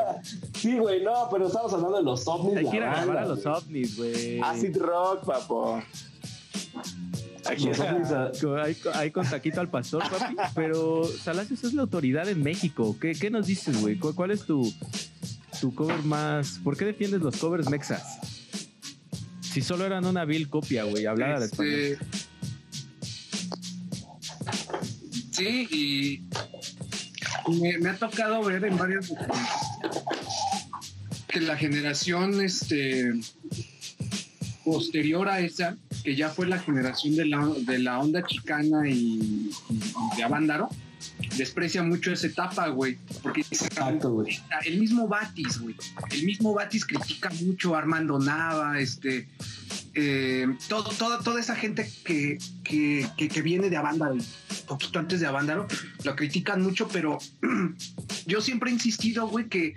[0.54, 2.58] Sí, güey, no, pero estamos hablando de los ovnis.
[2.58, 4.40] Hay que ir a grabar a los ovnis, güey.
[4.40, 5.82] Acid rock, papo.
[7.46, 7.68] Aquí
[8.62, 10.36] Hay, hay con taquito al pastor, papi.
[10.54, 12.96] Pero Salacios es la autoridad en México.
[13.00, 13.98] ¿Qué, qué nos dices, güey?
[13.98, 14.72] ¿Cuál, cuál es tu,
[15.60, 16.60] tu cover más?
[16.62, 18.18] ¿Por qué defiendes los covers mexas?
[19.40, 21.74] Si solo eran una vil copia, güey, hablar al español.
[21.74, 21.98] Este,
[25.32, 29.50] Sí, y me, me ha tocado ver en varias ocasiones
[31.26, 33.12] que la generación este,
[34.62, 39.50] posterior a esa, que ya fue la generación de la, de la onda chicana y,
[39.70, 40.68] y de Avándaro,
[41.36, 42.98] desprecia mucho esa etapa, güey.
[43.22, 44.24] Porque Exacto,
[44.64, 45.74] el mismo Batis, güey.
[46.10, 49.28] El mismo Batis critica mucho a Armando Nava, este.
[49.94, 54.16] eh, todo, todo- toda esa gente que, que, que- que viene de Avándaro,
[54.66, 55.66] poquito antes de Avándaro,
[56.04, 57.18] lo critican mucho, pero
[58.26, 59.74] yo siempre he insistido, güey, que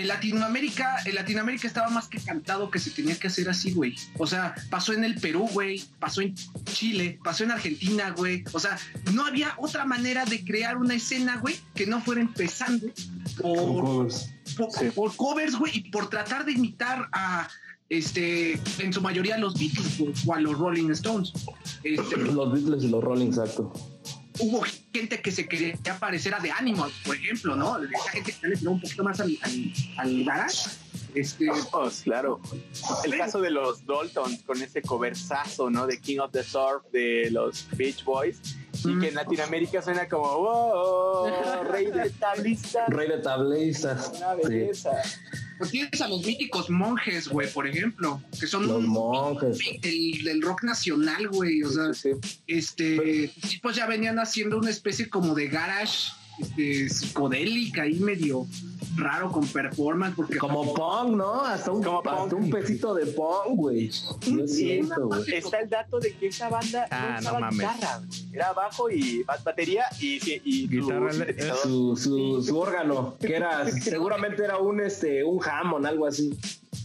[0.00, 3.94] en Latinoamérica, en Latinoamérica estaba más que cantado que se tenía que hacer así, güey.
[4.18, 6.34] O sea, pasó en el Perú, güey, pasó en
[6.64, 8.44] Chile, pasó en Argentina, güey.
[8.52, 8.78] O sea,
[9.12, 12.86] no había otra manera de crear una escena, güey, que no fuera empezando
[13.40, 14.08] por,
[14.56, 17.48] por, por covers, güey, y por tratar de imitar a
[17.90, 21.32] este, en su mayoría los Beatles o a los Rolling Stones.
[21.82, 23.72] Este, Los Beatles y los Rolling, exacto.
[24.40, 27.82] Hubo gente que se quería parecer a The Animals, por ejemplo, ¿no?
[27.82, 30.70] Esa gente que le tiró un poquito más al, al, al garage.
[31.14, 32.40] Este, Oh, claro.
[33.04, 35.86] El caso de los Daltons con ese coversazo, ¿no?
[35.86, 38.40] De King of the Surf de los Beach Boys.
[38.84, 42.86] Y que en Latinoamérica suena como, wow, rey de tablista.
[42.88, 44.12] Rey de tablistas.
[44.16, 44.88] Una Sí.
[45.60, 49.58] Pues tienes a los míticos monjes, güey, por ejemplo, que son Los un- monjes.
[49.82, 51.62] del, del rock nacional, güey.
[51.62, 52.38] O sea, Sí, sí.
[52.46, 58.46] este, tipos ya venían haciendo una especie como de garage este, psicodélica y medio
[59.00, 61.40] raro con performance, porque Como Pong, ¿no?
[61.44, 63.90] Hasta un, Como hasta un pesito de Pong, güey.
[64.26, 65.34] Y siento, güey.
[65.34, 69.22] está el dato de que esa banda Ah, no usaba no guitarra, era bajo y
[69.24, 71.58] ba- batería y, y, Guitarra, sintetizador.
[71.62, 76.30] Su, su, su órgano, que era, seguramente era un, este, un Hammond, algo así.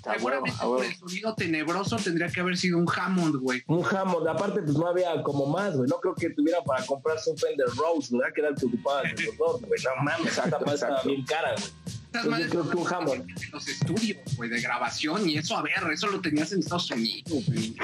[0.06, 0.76] A huevo, seguramente a huevo.
[0.78, 3.64] por el sonido tenebroso tendría que haber sido un Hammond, güey.
[3.68, 5.90] Un Hammond, aparte, pues no había como más, güey.
[5.90, 8.32] No creo que tuviera para comprarse un Fender Rose, ¿verdad?
[8.34, 9.82] Que era el que ocupaba el güey.
[9.84, 11.68] No mames, esa madre estaba bien cara, güey.
[12.16, 13.30] Estas Yo madres creo que un Hammond.
[13.30, 16.90] en los estudios, güey, de grabación y eso, a ver, eso lo tenías en Estados
[16.92, 17.76] Unidos, güey.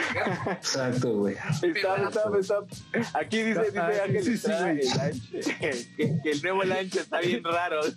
[0.52, 1.36] Exacto, güey.
[3.14, 5.86] Aquí dice, dice Ah, Ángel sí, güey.
[5.98, 7.82] que, que el nuevo lanche está bien raro.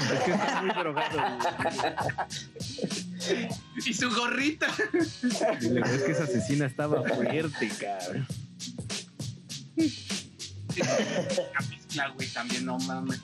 [0.00, 1.38] Es que está muy drogado.
[3.84, 4.66] Y su gorrita.
[4.92, 5.82] güey.
[5.82, 8.26] Es que esa asesina estaba fuerte, cabrón.
[10.76, 13.20] La mezcla, güey, también, no mames.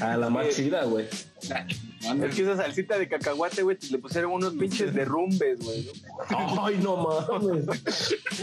[0.00, 1.08] A la más chida, güey.
[1.42, 5.88] Es que esa salsita de cacahuate, güey, le pusieron unos pinches derrumbes, güey.
[6.30, 6.64] ¿no?
[6.64, 6.96] Ay, no
[7.28, 7.66] mames.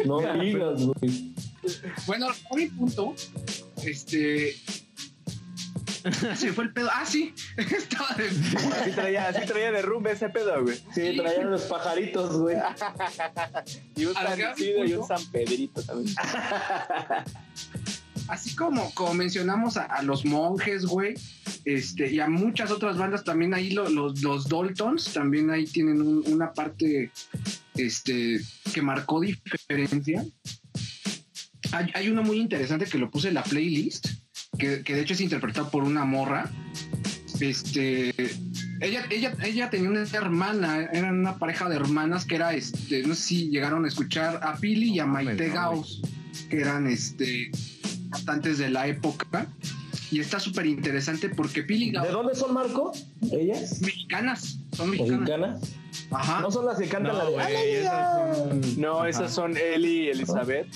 [0.05, 1.33] No digas, güey.
[2.07, 3.13] Bueno, a mi punto,
[3.83, 4.55] este.
[6.37, 6.89] Se fue el pedo.
[6.93, 7.33] Ah, sí.
[7.57, 8.29] Estaba de.
[8.29, 10.77] Así traía, así traía derrumbe ese pedo, güey.
[10.93, 12.57] Sí, traían los pajaritos, güey.
[13.97, 15.05] Y un San Isidro y un.
[15.05, 16.15] San Pedrito también.
[18.29, 21.15] Así como, como mencionamos a, a los monjes, güey.
[21.65, 26.01] Este, y a muchas otras bandas también ahí lo- los, los Daltons también ahí tienen
[26.01, 27.11] un- una parte
[27.75, 28.39] este,
[28.73, 30.25] que marcó diferencia.
[31.71, 34.07] Hay, hay uno muy interesante que lo puse en la playlist,
[34.57, 36.49] que, que de hecho es interpretado por una morra.
[37.39, 38.09] Este,
[38.81, 43.15] ella, ella, ella tenía una hermana, eran una pareja de hermanas que era, este, no
[43.15, 46.01] sé si llegaron a escuchar a Pili y a Maite Gauss,
[46.49, 47.51] que eran este,
[48.11, 49.47] cantantes de la época.
[50.11, 52.91] Y está súper interesante porque Pili ¿De dónde son, Marco?
[53.31, 53.79] ¿Ellas?
[53.81, 55.19] mexicanas, son mexicanas.
[55.19, 55.61] ¿Mexicanas?
[56.11, 56.41] Ajá.
[56.41, 57.35] No son las que cantan la No, de.
[57.35, 59.09] güey, ¡Ay, esas son- No, Ajá.
[59.09, 60.67] esas son Eli y Elizabeth.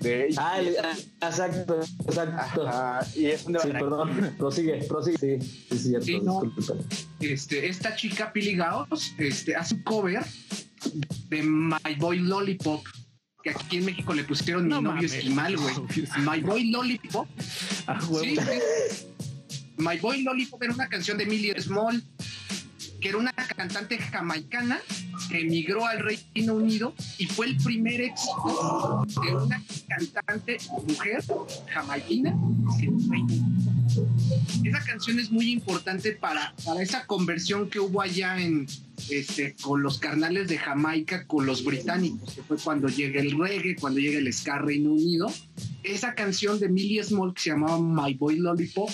[0.00, 0.76] De Ah, el-
[1.20, 2.68] ah, exacto, exacto.
[2.68, 4.34] Ajá, y es donde Sí, van a- perdón.
[4.38, 5.18] Prosigue, prosigue.
[5.18, 6.06] Sí, sí, sí, cierto.
[6.06, 6.42] Sí, no.
[7.20, 10.24] este, esta chica Pili Gauss este, hace un cover
[11.30, 12.84] de My Boy Lollipop,
[13.54, 15.12] que aquí en México le pusieron Mi No novio mames.
[15.14, 15.74] esquimal, güey.
[16.18, 17.28] My Boy Lollipop.
[17.86, 18.24] Ah, huevo.
[18.24, 19.06] Sí, sí.
[19.76, 22.02] My Boy Lollipop era una canción de Millie Small,
[23.00, 24.80] que era una cantante jamaicana
[25.28, 30.56] que emigró al Reino Unido y fue el primer éxito de una cantante
[30.86, 31.22] mujer
[31.72, 33.37] jamaiquina en el Reino Unido.
[34.64, 38.66] Esa canción es muy importante para, para esa conversión que hubo allá en
[39.10, 43.76] este con los carnales de Jamaica con los británicos, que fue cuando llega el reggae,
[43.76, 45.32] cuando llega el ska Reino Unido.
[45.82, 48.90] Esa canción de Millie Small que se llamaba My Boy Lollipop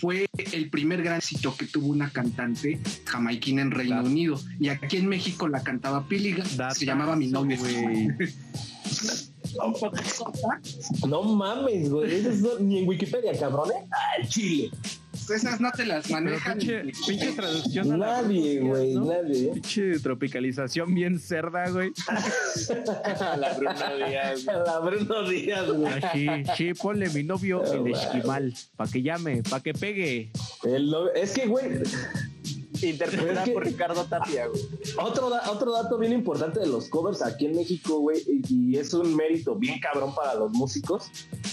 [0.00, 4.02] fue el primer gran éxito que tuvo una cantante jamaiquina en Reino.
[4.02, 4.40] Unido.
[4.58, 6.36] Y aquí en México la cantaba Pili,
[6.74, 7.56] se llamaba Mi novio.
[11.08, 12.14] No mames, güey.
[12.16, 13.86] Esas no- ni en Wikipedia, cabrón, ¿eh?
[14.20, 14.70] ¡Al chile!
[15.34, 16.58] Esas no te las manejan.
[16.58, 17.98] pinche, pinche traducción.
[17.98, 19.06] Nadie, güey, ¿no?
[19.06, 19.48] nadie.
[19.48, 19.50] ¿eh?
[19.54, 21.90] Pinche tropicalización bien cerda, güey.
[23.38, 24.44] la Bruna Díaz.
[24.44, 24.56] güey.
[24.66, 25.92] La Bruno Díaz, güey.
[25.94, 30.30] Así, sí, ponle mi novio Ah, el esquimal, para que llame, para que pegue.
[30.62, 31.66] El no- Es que, güey,
[32.90, 34.62] Interpretada Es que- por Ricardo Tapia, güey.
[35.02, 38.78] otro, da- otro dato bien importante de los covers aquí en México, güey, y, y
[38.78, 41.04] es un mérito bien cabrón para los músicos,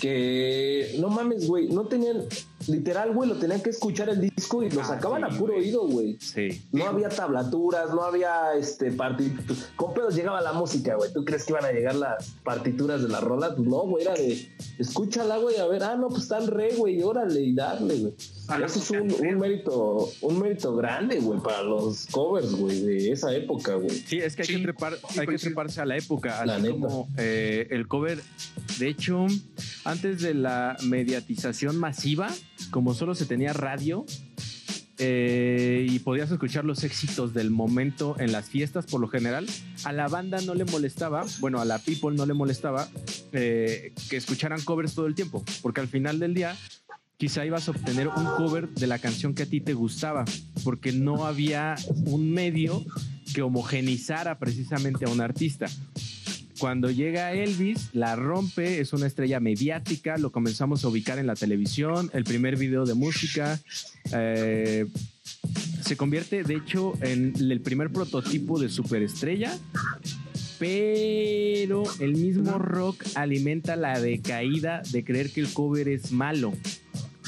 [0.02, 2.24] que no mames, güey, no tenían,
[2.68, 5.58] literal, güey, lo tenían que escuchar el disco y lo Ah, sacaban sí, a puro
[5.58, 6.18] oído, güey.
[6.20, 6.62] Sí.
[6.72, 9.70] No había tablaturas, no había este partituras.
[9.76, 11.12] Con pedos llegaba la música, güey.
[11.14, 13.56] ¿Tú crees que iban a llegar las partituras de la rola?
[13.56, 14.50] Pues no, güey, era de
[14.80, 18.14] escúchala, güey, a ver, ah, no, pues están re, güey, órale y darle, güey.
[18.48, 22.82] A la Eso es un, un mérito, un mérito grande, güey, para los covers, güey,
[22.82, 23.90] de esa época, güey.
[23.92, 26.46] Sí, es que hay Sí, que, trepar, sí, hay que pues treparse a la época,
[26.46, 26.74] La así neta.
[26.80, 28.20] como eh, el cover.
[28.80, 29.26] De hecho,
[29.86, 32.30] antes de la mediatización masiva,
[32.74, 34.04] como solo se tenía radio
[34.98, 39.46] eh, y podías escuchar los éxitos del momento en las fiestas, por lo general,
[39.84, 42.90] a la banda no le molestaba, bueno, a la people no le molestaba
[43.32, 46.58] eh, que escucharan covers todo el tiempo, porque al final del día
[47.18, 50.26] quizá ibas a obtener un cover de la canción que a ti te gustaba,
[50.64, 52.84] porque no había un medio
[53.36, 55.68] que homogenizara precisamente a un artista.
[56.64, 61.36] Cuando llega Elvis, la rompe, es una estrella mediática, lo comenzamos a ubicar en la
[61.36, 63.60] televisión, el primer video de música,
[64.14, 64.86] eh,
[65.82, 69.52] se convierte de hecho en el primer prototipo de superestrella,
[70.58, 76.54] pero el mismo rock alimenta la decaída de creer que el cover es malo,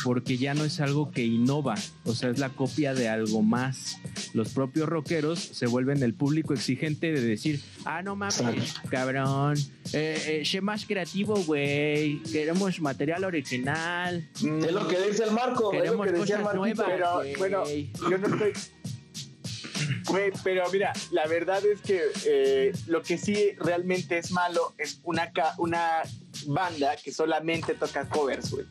[0.06, 1.74] porque ya no es algo que innova,
[2.06, 3.98] o sea, es la copia de algo más.
[4.36, 9.58] Los propios rockeros se vuelven el público exigente de decir, ah, no mames, cabrón,
[9.94, 15.74] eh, eh, sé más creativo, güey, queremos material original, Es lo que dice el Marco,
[15.74, 17.36] es lo queremos que decía cosas nuevas, Pero, güey.
[17.38, 18.54] bueno, yo no estoy.
[20.08, 25.00] Güey, pero mira, la verdad es que eh, lo que sí realmente es malo es
[25.04, 26.04] una, ca- una
[26.46, 28.65] banda que solamente toca covers, güey.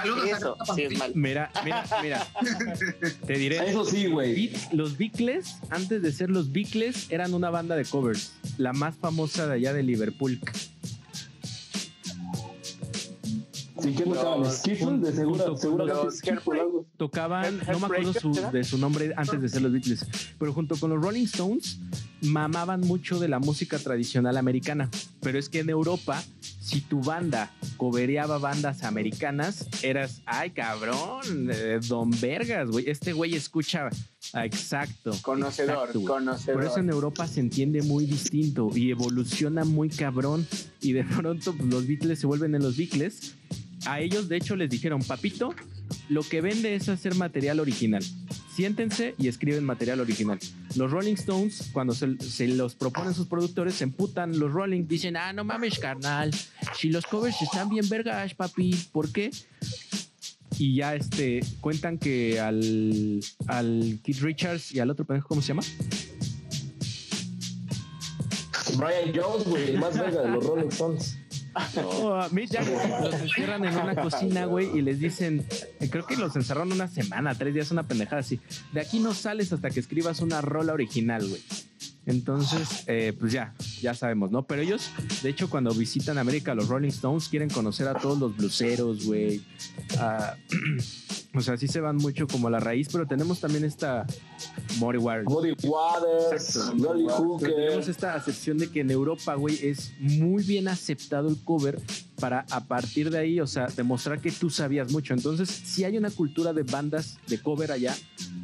[0.00, 1.12] Saludos Eso a sí es malo.
[1.16, 2.26] Mira, mira, mira.
[3.26, 3.70] Te diré.
[3.70, 4.52] Eso sí, güey.
[4.72, 8.32] Los Beatles, antes de ser los Beatles, eran una banda de covers.
[8.58, 10.40] La más famosa de allá de Liverpool.
[13.80, 15.56] Sí, que tocaban Los- Skiffle, de seguro,
[15.86, 16.20] los.
[16.96, 20.06] Tocaban, Head- no me acuerdo de su nombre antes de ser los Beatles,
[20.38, 21.78] pero junto con los Rolling Stones
[22.22, 24.90] mamaban mucho de la música tradicional americana.
[25.20, 26.22] Pero es que en Europa,
[26.66, 32.90] si tu banda cobereaba bandas americanas, eras, ay cabrón, eh, don Vergas, güey.
[32.90, 33.88] Este güey escucha
[34.34, 35.12] exacto.
[35.22, 36.60] Conocedor, exacto, conocedor.
[36.60, 40.44] Por eso en Europa se entiende muy distinto y evoluciona muy cabrón.
[40.80, 43.36] Y de pronto pues, los Beatles se vuelven en los Beatles.
[43.86, 45.54] A ellos, de hecho, les dijeron, papito,
[46.08, 48.04] lo que vende es hacer material original.
[48.54, 50.38] Siéntense y escriben material original.
[50.76, 54.86] Los Rolling Stones, cuando se, los proponen sus productores, se emputan los Rolling.
[54.86, 56.30] Dicen, ah, no mames, carnal.
[56.74, 58.74] Si los covers están bien vergas, papi.
[58.92, 59.30] ¿Por qué?
[60.58, 65.48] Y ya este, cuentan que al, al Keith Richards y al otro pendejo, ¿cómo se
[65.48, 65.62] llama?
[68.76, 71.18] Brian Jones, güey, más verga de los Rolling Stones.
[71.74, 75.46] No, a Mick Jagger los encierran en una cocina, güey, y les dicen,
[75.80, 78.40] eh, creo que los encerraron una semana, tres días, una pendejada así.
[78.72, 81.42] De aquí no sales hasta que escribas una rola original, güey.
[82.06, 84.46] Entonces, eh, pues ya, ya sabemos, ¿no?
[84.46, 84.90] Pero ellos,
[85.22, 89.42] de hecho, cuando visitan América, los Rolling Stones quieren conocer a todos los bluseros, güey.
[89.98, 90.36] Ah,
[91.34, 94.06] o sea, sí se van mucho como a la raíz, pero tenemos también esta
[94.78, 95.26] Muddy Waters.
[95.64, 97.54] Waters, Pero Hooker.
[97.54, 101.80] tenemos esta acepción de que en Europa, güey, es muy bien aceptado el cover
[102.20, 105.12] para a partir de ahí, o sea, demostrar que tú sabías mucho.
[105.12, 107.96] Entonces, sí hay una cultura de bandas de cover allá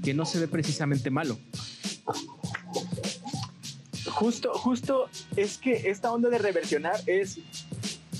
[0.02, 1.38] que no se ve precisamente malo.
[4.12, 7.38] Justo, justo es que esta onda de reversionar es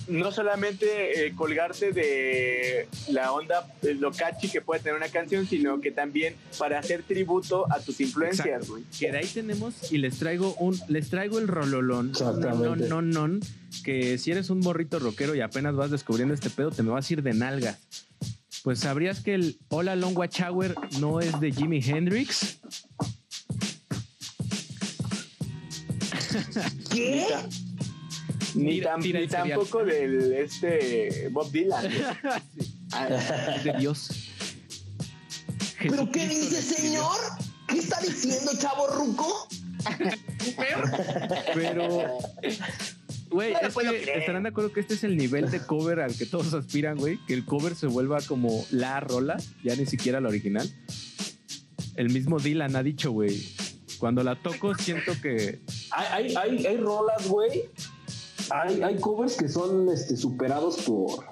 [0.09, 5.47] no solamente eh, colgarte de la onda, eh, lo catchy que puede tener una canción,
[5.47, 8.85] sino que también para hacer tributo a tus influencias, güey.
[8.99, 12.89] Que de ahí tenemos y les traigo un, les traigo el rololón, Exactamente.
[12.89, 13.41] no, no, no,
[13.85, 17.09] que si eres un morrito rockero y apenas vas descubriendo este pedo, te me vas
[17.09, 17.79] a ir de nalgas.
[18.63, 22.61] Pues sabrías que el Hola Long Watch Hour no es de Jimi Hendrix.
[28.55, 31.91] Ni, ta- ni, tam- tampoco del este Bob Dylan.
[31.93, 33.07] Sí, Ah,
[33.65, 34.11] de Dios.
[35.81, 37.17] ¿Pero qué dice, señor?
[37.67, 39.49] ¿Qué está diciendo, chavo ruco?
[41.55, 42.19] Pero,
[43.31, 43.59] güey, No
[44.19, 47.19] estarán de acuerdo que este es el nivel de cover al que todos aspiran, güey.
[47.27, 50.71] Que el cover se vuelva como la rola, ya ni siquiera la original.
[51.97, 53.43] El mismo Dylan ha dicho, güey.
[53.99, 55.61] Cuando la toco, siento que.
[55.95, 57.65] Hay, hay, hay, hay rolas, güey.
[58.51, 61.25] Hay, hay covers que son este, superados por,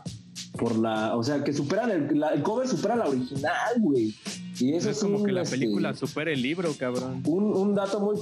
[0.59, 1.17] por la.
[1.17, 4.15] O sea, que superan el, la- el cover supera la original, güey.
[4.59, 7.23] Y eso es es, como un, que la este, película supera el libro, cabrón.
[7.27, 8.17] Un, un dato muy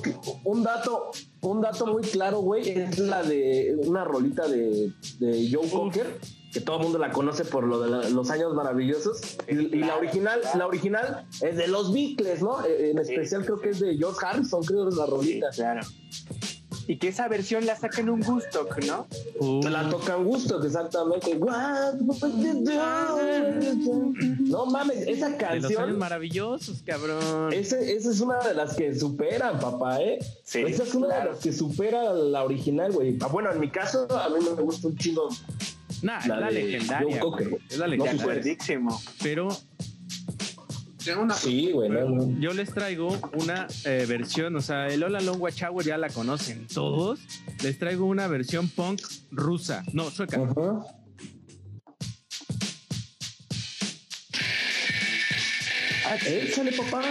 [0.44, 1.10] un dato
[1.40, 6.18] un dato muy claro, güey, es la de una rolita de, de Joe Cocker
[6.52, 9.20] que todo el mundo la conoce por lo de la- los años maravillosos.
[9.48, 10.58] Y, y la original, claro.
[10.58, 12.64] la original es de los Beatles, ¿no?
[12.64, 15.50] Eh, En especial creo que es de George Harrison, creo es la Sí, rolita.
[15.50, 15.80] claro.
[16.86, 19.06] Y que esa versión la sacan un gusto, ¿no?
[19.40, 21.36] Uh, La tocan gusto, exactamente.
[21.36, 21.96] What?
[24.40, 25.98] No mames, esa de los años canción.
[25.98, 27.52] maravillosos, cabrón.
[27.52, 30.18] Ese, esa es una de las que superan, papá, ¿eh?
[30.44, 31.24] Sí, esa es una claro.
[31.24, 33.18] de las que supera la original, güey.
[33.20, 35.28] Ah, Bueno, en mi caso, a mí me gusta un chingo.
[36.02, 37.22] Nah, la es la legendaria.
[37.22, 37.58] Güey.
[37.68, 38.22] Es la legendaria.
[38.24, 39.00] cuerdísimo.
[39.22, 39.48] Pero
[41.16, 42.38] una Sí, güey, no, no.
[42.38, 46.10] yo les traigo una eh, versión, o sea, el Hola Long Watch Hour ya la
[46.10, 47.20] conocen todos.
[47.62, 49.84] Les traigo una versión punk rusa.
[49.94, 50.42] No, sueca.
[50.42, 50.84] Ajá.
[56.06, 57.02] Ah, échale, papá.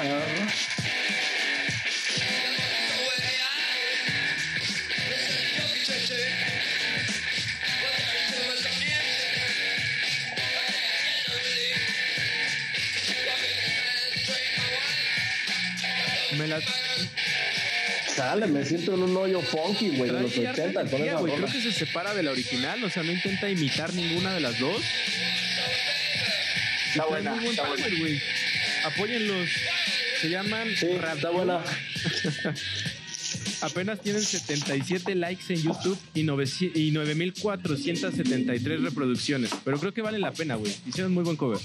[0.00, 0.75] Ah.
[16.58, 20.90] Me la Sale, me siento en un hoyo funky, güey, de los trae harta 80
[20.90, 21.36] con esa.
[21.36, 24.58] Creo que se separa de la original, o sea, no intenta imitar ninguna de las
[24.58, 24.82] dos.
[26.88, 27.98] Está buena, muy buen está power, buena.
[27.98, 28.22] güey.
[28.84, 29.48] Apóyenlos.
[30.20, 31.60] Se llaman Sí, está buena.
[33.60, 39.50] Apenas tienen 77 likes en YouTube y, 900 y 9473 reproducciones.
[39.64, 40.74] Pero creo que vale la pena, güey.
[40.86, 41.58] Hicieron muy buen cover.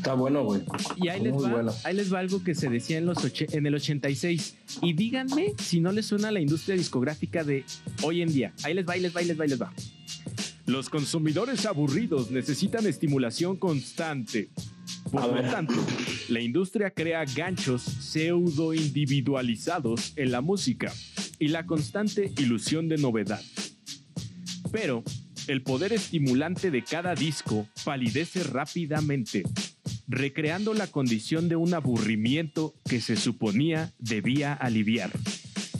[0.00, 0.62] Está bueno, güey.
[0.96, 1.74] Y ahí les, Muy va, bueno.
[1.84, 4.56] ahí les va algo que se decía en, los en el 86.
[4.80, 7.66] Y díganme si no les suena la industria discográfica de
[8.00, 8.54] hoy en día.
[8.62, 9.74] Ahí les va, ahí les va, ahí les va, ahí les va.
[10.64, 14.48] Los consumidores aburridos necesitan estimulación constante.
[15.12, 15.74] Por lo tanto,
[16.30, 20.94] la industria crea ganchos pseudo individualizados en la música
[21.38, 23.42] y la constante ilusión de novedad.
[24.72, 25.04] Pero
[25.50, 29.42] el poder estimulante de cada disco palidece rápidamente,
[30.10, 35.12] recreando la condición de un aburrimiento que se suponía debía aliviar.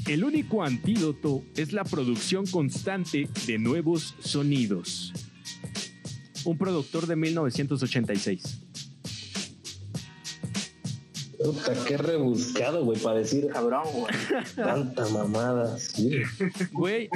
[0.07, 5.13] El único antídoto es la producción constante de nuevos sonidos.
[6.45, 8.60] Un productor de 1986.
[11.43, 14.15] Puta, qué rebuscado, güey, para decir Cabrón, güey.
[14.55, 15.79] tanta mamada.
[15.79, 16.21] Sí.
[16.73, 17.09] Güey,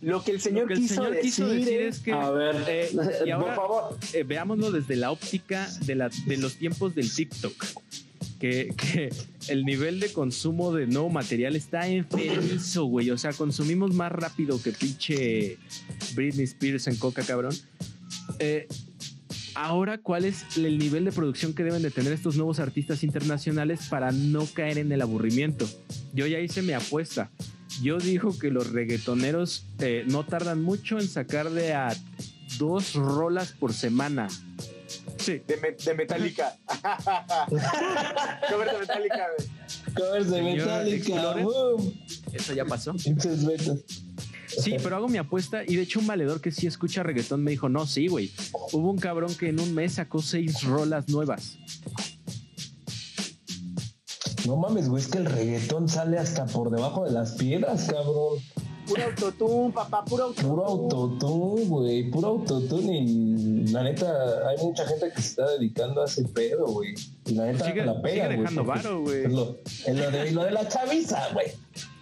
[0.00, 2.12] Lo que el señor, lo que el quiso, señor quiso decir, decir eh, es que
[2.12, 3.98] A ver, eh, y por ahora- favor.
[4.14, 7.64] eh, veámoslo desde la óptica de, la, de los tiempos del TikTok.
[8.40, 9.12] Que, que
[9.48, 13.10] el nivel de consumo de nuevo material está enfermizo, güey.
[13.10, 15.58] O sea, consumimos más rápido que pinche
[16.14, 17.52] Britney Spears en Coca, cabrón.
[18.38, 18.68] Eh,
[19.64, 23.80] ahora, ¿cuál es el nivel de producción que deben de tener estos nuevos artistas internacionales
[23.90, 25.68] para no caer en el aburrimiento?
[26.14, 27.30] Yo ya hice mi apuesta.
[27.82, 31.94] Yo digo que los reggaetoneros eh, no tardan mucho en sacar de a
[32.58, 34.28] dos rolas por semana.
[35.18, 35.42] Sí.
[35.46, 36.56] de, me- de Metallica.
[38.50, 39.48] Cover de Metallica, güey.
[39.94, 41.34] Covers de Metallica.
[42.32, 42.94] Eso ya pasó.
[44.48, 47.50] Sí, pero hago mi apuesta y de hecho un valedor que sí escucha reggaetón me
[47.50, 48.30] dijo, no, sí, güey.
[48.72, 51.58] Hubo un cabrón que en un mes sacó seis rolas nuevas.
[54.46, 58.38] No mames, güey, es que el reggaetón sale hasta por debajo de las piedras, cabrón.
[58.86, 60.48] Puro autotune, papá, puro autotune.
[60.48, 62.98] Puro autotune, güey, puro autotune.
[63.04, 66.94] Y la neta, hay mucha gente que se está dedicando a ese pedo, güey.
[67.26, 68.38] Y la neta Sigue, la pega, sigue güey.
[68.38, 69.28] dejando varo, güey.
[69.28, 69.58] Lo
[70.10, 71.48] de, lo de la chaviza, güey.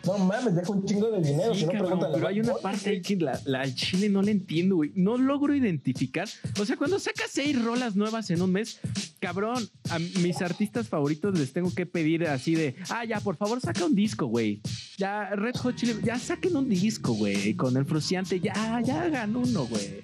[0.07, 1.55] No mames, deja un chingo de dinero.
[1.55, 4.23] Sí, si no, cabrón, pero hay una parte ahí que la, la al chile no
[4.23, 4.93] le entiendo, güey.
[4.95, 6.29] No logro identificar.
[6.61, 8.81] O sea, cuando sacas seis rolas nuevas en un mes,
[9.19, 13.61] cabrón, a mis artistas favoritos les tengo que pedir así de, ah, ya, por favor,
[13.61, 14.61] saca un disco, güey.
[14.97, 19.37] Ya, Red Hot Chili, ya saquen un disco, güey, con el fruciante, ya, ya hagan
[19.37, 20.03] uno, güey.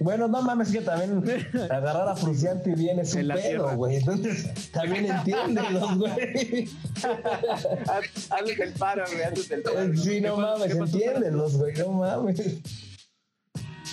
[0.00, 1.24] Bueno, no mames, que también
[1.70, 3.96] agarrar a Fruciante bien es un pedo, güey.
[3.96, 6.68] Entonces, también entiéndelos, güey.
[7.02, 9.96] Haz- Hazles el paro, güey, hazles el paro.
[9.96, 12.38] Sí, no mames, entiéndelos, güey, no mames.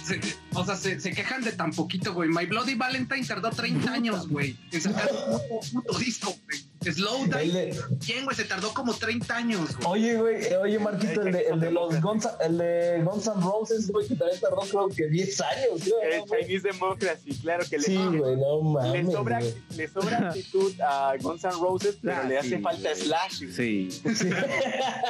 [0.06, 0.20] Se-
[0.54, 2.30] o sea, se, se quejan de tan poquito, güey.
[2.30, 6.60] My Bloody Valentine tardó 30 años, güey, en sacar un puto disco, güey.
[6.94, 7.72] Slow Dive,
[8.06, 9.88] bien, güey, se tardó como 30 años, güey.
[10.04, 13.92] Oye, güey, oye, Marquito, el de, el de los Guns, el de Guns N' Roses,
[13.92, 16.42] güey, que también tardó creo que 10 años, creo, El ¿no, güey?
[16.46, 18.64] Chinese Democracy, claro que le, Sí, güey, no le,
[19.02, 19.54] mames, sobra, güey.
[19.76, 23.02] le sobra actitud a Guns N' Roses, pero Ah, le hace sí, falta güey.
[23.02, 23.40] Slash.
[23.42, 23.52] güey.
[23.54, 23.90] Sí.
[23.92, 24.30] Sí.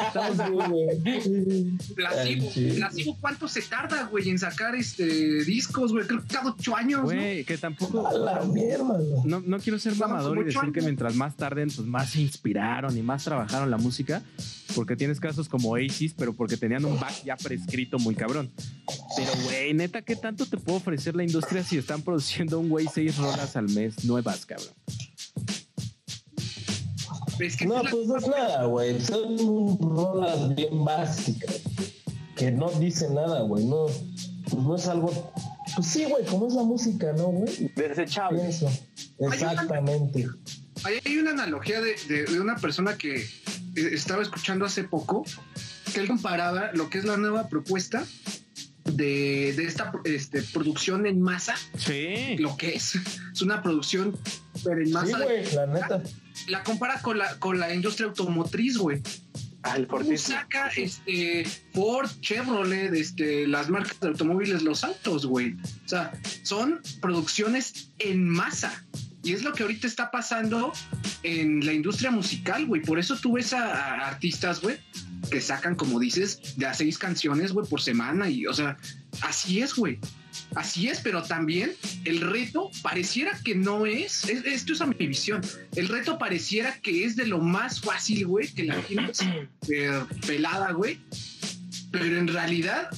[0.08, 1.78] Estamos güey.
[1.96, 5.06] Plasivo, ¿cuánto se tarda, güey, en sacar este
[5.44, 6.06] discos, güey?
[6.08, 7.06] Creo que cada 8 años, ¿no?
[7.06, 8.08] Güey, que tampoco...
[8.08, 9.22] A la mierda, güey.
[9.26, 10.86] No, no quiero ser mamador y decir que años.
[10.86, 14.22] mientras más tarden pues más se inspiraron y más trabajaron la música,
[14.76, 18.52] porque tienes casos como Oasis, pero porque tenían un back ya prescrito muy cabrón.
[19.16, 22.88] Pero, güey, neta, ¿qué tanto te puede ofrecer la industria si están produciendo un güey
[22.94, 24.74] seis rolas al mes nuevas, cabrón?
[27.40, 29.00] Es que No, pues no es nada, güey.
[29.02, 31.62] Son rolas bien básicas.
[32.36, 33.66] Que no dicen nada, güey.
[33.66, 33.88] No,
[34.50, 35.32] pues no es algo.
[35.76, 37.72] Pues sí, güey, como es la música, ¿no, güey?
[37.76, 38.40] Desechable.
[38.40, 38.70] Pienso.
[39.20, 40.28] Exactamente.
[40.86, 43.28] Ahí hay una analogía de, de- de una persona que eh,
[43.76, 45.26] estaba escuchando hace poco,
[45.94, 48.06] que él comparaba lo que es la nueva propuesta
[48.86, 52.38] de, de esta este, producción en masa, Sí.
[52.38, 52.96] lo que es,
[53.34, 54.18] es una producción
[54.64, 55.18] pero en Sí, masa.
[55.24, 56.04] güey, la neta.
[56.48, 59.02] la compara con la, con la industria automotriz, güey.
[59.64, 60.38] Ah, el ¿Cómo fortísimo.
[60.38, 65.56] saca este Ford, Chevrolet, este, las marcas de automóviles, los autos, güey?
[65.86, 66.12] O sea,
[66.44, 68.86] son producciones en masa.
[69.26, 70.72] Y es lo que ahorita está pasando
[71.24, 72.82] en la industria musical, güey.
[72.84, 74.78] Por eso tú ves a, artistas, güey,
[75.32, 78.30] que sacan, como dices, de a seis canciones, güey, por semana.
[78.30, 78.78] Y, o sea,
[79.22, 80.00] así es, güey.
[80.54, 81.72] Así es, pero también
[82.04, 85.42] el reto pareciera que no es, es- esto es a mi visión,
[85.76, 90.72] el reto pareciera que es de lo más fácil, güey, que la gente eh, pelada,
[90.74, 91.00] güey,
[91.90, 92.90] pero en realidad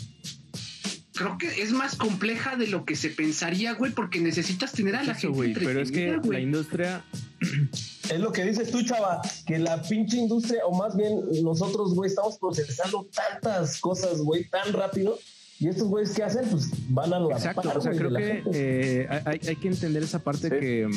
[1.17, 5.03] creo que es más compleja de lo que se pensaría, güey, porque necesitas tener a
[5.03, 7.03] la Eso, gente güey, pero es que la industria
[8.09, 11.11] Es lo que dices tú, chava, que la pinche industria, o más bien
[11.43, 15.19] nosotros, güey, estamos procesando tantas cosas, güey, tan rápido.
[15.59, 16.45] Y estos güeyes, ¿qué hacen?
[16.49, 19.67] Pues van a la Exacto, par, o sea, güey, creo que eh, hay, hay que
[19.67, 20.55] entender esa parte Sí.
[20.59, 20.87] que,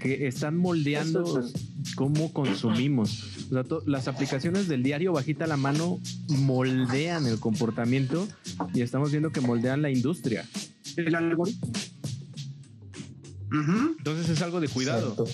[0.00, 1.52] que están moldeando Eso
[1.94, 3.24] cómo consumimos.
[3.50, 8.26] O sea, las aplicaciones del diario bajita la mano moldean el comportamiento
[8.74, 10.48] y estamos viendo que moldean la industria.
[10.96, 11.70] El algoritmo.
[13.98, 15.26] Entonces es algo de cuidado.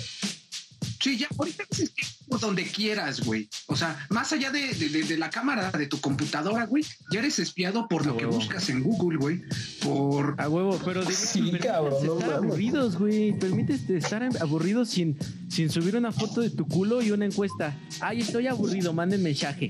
[1.02, 3.48] Sí, ya ahorita es que por donde quieras, güey.
[3.66, 7.20] O sea, más allá de, de- de- de la cámara de tu computadora, güey, ya
[7.20, 9.42] eres espiado por A lo que buscas en Google, güey.
[9.82, 13.32] Por A huevo, pero digo, Sí, cabrón, no estar aburridos, güey.
[13.38, 15.16] Permítete estar aburridos sin,
[15.48, 17.74] sin subir una foto de tu culo y una encuesta.
[18.00, 19.68] Ay, estoy aburrido, manden mensaje.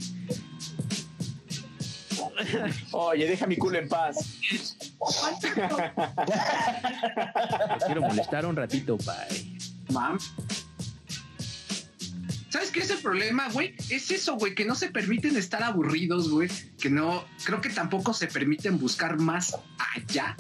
[2.93, 4.17] Oye, deja mi culo en paz.
[7.87, 9.57] Quiero molestar un ratito, bye.
[9.93, 10.19] Mam.
[12.57, 13.75] ¿Sabes qué es el problema, güey?
[13.91, 16.49] Es eso, güey, que no se permiten estar aburridos, güey.
[16.81, 19.55] Que no, creo que tampoco se permiten buscar más
[19.95, 20.35] allá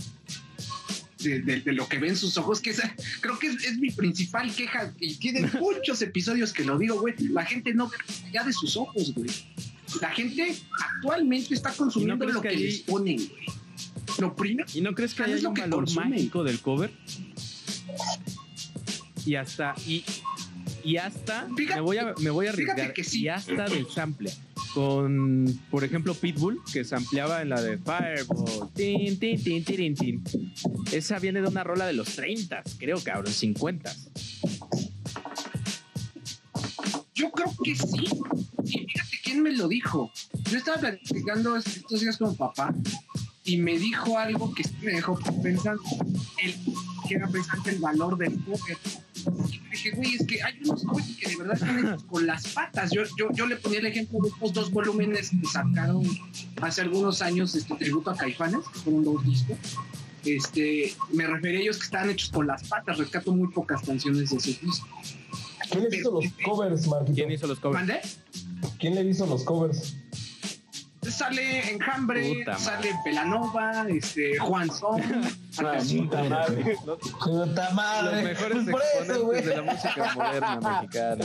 [1.18, 3.90] de, de- de lo que ven sus ojos, que esa, creo que es, es mi
[3.90, 4.94] principal queja.
[4.98, 7.14] Y tiene muchos episodios que lo digo, güey.
[7.18, 7.96] La gente no ve
[8.28, 9.28] allá de sus ojos, güey.
[10.00, 10.56] La gente
[10.96, 13.44] actualmente está consumiendo lo que que, les ponen, güey.
[14.20, 16.08] Lo primero, ¿Y no crees que ¿Sabes hay lo un que valor consumen?
[16.08, 16.90] mágico del cover?
[19.26, 20.02] Y hasta, y,
[20.86, 23.22] y hasta, Fíjate- me voy a, me voy a fíjate arriesgar, que sí.
[23.22, 24.30] y hasta del sample.
[24.74, 28.70] Con, por ejemplo, Pitbull, que sampleaba en la de Fireball.
[28.74, 30.22] Tin, tin, tin, tirin, tin.
[30.92, 33.92] Esa viene de una rola de los 30, creo, cabrón, 50.
[37.14, 38.04] Yo creo que sí.
[38.64, 40.10] Y fíjate quién me lo dijo.
[40.50, 42.74] Yo estaba platicando estos días con papá
[43.44, 45.82] y me dijo algo que me dejó pensando.
[46.42, 46.54] Él
[47.08, 48.76] que era pensante el valor del cover.
[49.26, 52.48] Y dije, güey, es que hay unos covers que de verdad están hechos con las
[52.48, 52.90] patas.
[52.90, 56.04] Yo, yo, yo le ponía el ejemplo de estos dos volúmenes que sacaron
[56.62, 59.56] hace algunos años este tributo a Caifanes, que fueron dos discos.
[60.24, 62.98] Este, me refería a ellos que estaban hechos con las patas.
[62.98, 64.82] Rescato muy pocas canciones de esos discos.
[65.70, 67.14] ¿Quién les hizo los covers, Marquito?
[67.14, 67.86] ¿Quién hizo los covers?
[67.86, 68.00] ¿Mandé?
[68.78, 69.96] ¿Quién le hizo los covers?
[71.10, 75.00] Sale Enjambre, Puta sale Pelanova, este, Juan Son.
[75.56, 76.76] Puta madre.
[76.84, 78.16] No, Puta madre.
[78.16, 79.38] Los mejores por eso, güey.
[79.38, 81.24] exponentes de la música moderna mexicana.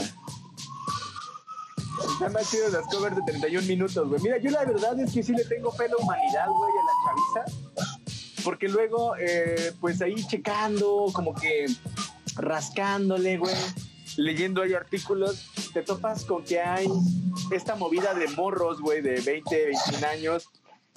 [2.12, 4.20] Están más chidos las covers de 31 minutos, güey.
[4.22, 6.84] Mira, yo la verdad es que sí le tengo fe a la humanidad, güey, a
[6.88, 8.42] la chaviza.
[8.44, 11.66] Porque luego, eh, pues ahí checando, como que
[12.36, 13.54] rascándole, güey,
[14.16, 16.86] leyendo ahí artículos, te topas con que hay
[17.50, 20.48] esta movida de morros, güey, de 20, 21 años,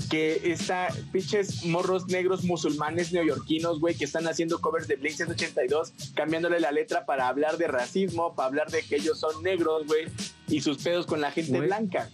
[0.10, 5.94] que está pinches morros negros musulmanes neoyorquinos, güey, que están haciendo covers de Blink 182,
[6.14, 10.08] cambiándole la letra para hablar de racismo, para hablar de que ellos son negros, güey,
[10.50, 12.10] y sus pedos con la gente blanca.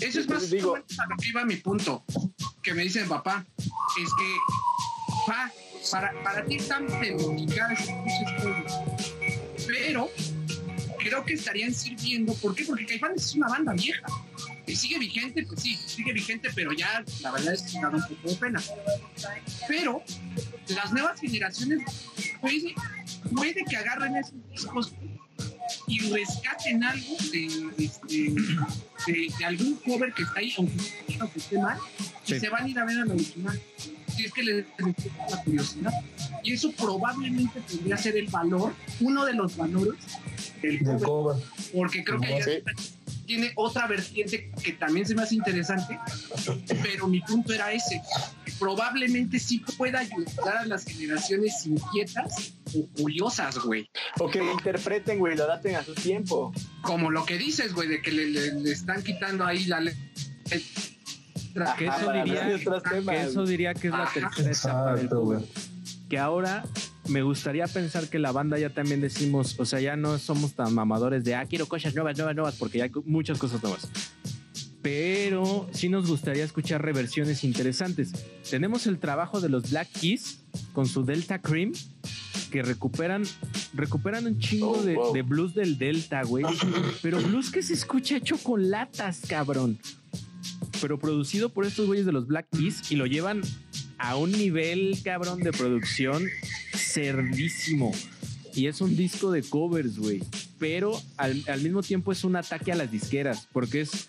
[0.00, 2.04] Eso es más digo- a lo que iba mi punto.
[2.62, 4.36] Que me dice papá, es que,
[5.26, 5.50] pa,
[5.90, 7.22] para, para ti pinches
[8.42, 8.65] covers.
[9.66, 10.10] Pero
[10.98, 12.34] creo que estarían sirviendo.
[12.34, 12.64] ¿Por qué?
[12.64, 14.06] Porque Caifanes es una banda vieja.
[14.66, 18.02] Y sigue vigente, pues sí, sigue vigente, pero ya la verdad es que da un
[18.02, 18.60] poco de pena.
[19.68, 20.02] Pero
[20.68, 21.82] las nuevas generaciones,
[22.40, 24.92] puede que agarren esos discos
[25.86, 27.46] y rescaten algo de,
[27.84, 28.34] este,
[29.06, 30.74] de, de algún cover que está ahí, aunque,
[31.20, 31.78] aunque esté mal,
[32.24, 32.34] Sí.
[32.34, 33.60] y se van a ir a ver al original.
[34.16, 35.92] Si es que les despierta la curiosidad.
[36.42, 39.94] Y eso probablemente podría ser el valor, uno de los valores
[40.62, 41.36] del cover, cover.
[41.74, 43.02] porque creo que Sí.
[43.26, 45.98] tiene otra vertiente que también se me hace interesante,
[46.82, 48.00] pero mi punto era ese.
[48.44, 53.90] que Probablemente sí pueda ayudar a las generaciones inquietas o curiosas, güey.
[54.20, 56.52] O que lo interpreten, güey, lo adapten a su tiempo.
[56.82, 60.00] Como lo que dices, güey, de que le, le- le están quitando ahí la letra.
[61.78, 62.58] Que eso diría,
[63.08, 65.40] que eso diría que es la tercera etapa del cover.
[66.08, 66.64] Que ahora
[67.08, 70.72] me gustaría pensar que la banda ya también decimos, o sea, ya no somos tan
[70.74, 73.88] mamadores de, ah, quiero cosas nuevas, nuevas, nuevas, porque ya hay muchas cosas nuevas.
[74.82, 78.12] Pero sí nos gustaría escuchar reversiones interesantes.
[78.48, 80.40] Tenemos el trabajo de los Black Keys
[80.72, 81.72] con su Delta Cream,
[82.52, 83.24] que recuperan,
[83.74, 85.12] recuperan un chingo Oh, de, wow.
[85.12, 86.44] de blues del Delta, güey.
[87.02, 89.78] Pero blues que se escucha hecho con latas, cabrón.
[90.80, 93.42] Pero producido por estos güeyes de los Black Keys y lo llevan
[93.98, 96.24] a un nivel, cabrón, de producción
[96.74, 97.92] cerdísimo.
[98.54, 100.22] Y es un disco de covers, güey.
[100.58, 104.08] Pero al, al mismo tiempo es un ataque a las disqueras, porque es...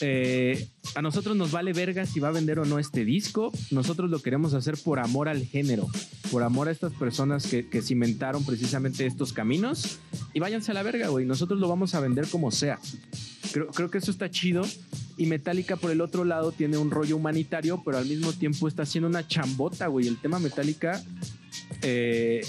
[0.00, 3.52] eh, a nosotros nos vale verga si va a vender o no este disco.
[3.70, 5.86] Nosotros lo queremos hacer por amor al género,
[6.30, 9.98] por amor a estas personas que, que cimentaron precisamente estos caminos.
[10.32, 11.26] Y váyanse a la verga, güey.
[11.26, 12.78] Nosotros lo vamos a vender como sea.
[13.52, 14.66] Creo, creo que eso está chido.
[15.18, 18.84] Y Metallica, por el otro lado, tiene un rollo humanitario, pero al mismo tiempo está
[18.84, 20.06] haciendo una chambota, güey.
[20.06, 21.02] El tema Metallica
[21.82, 22.40] eh,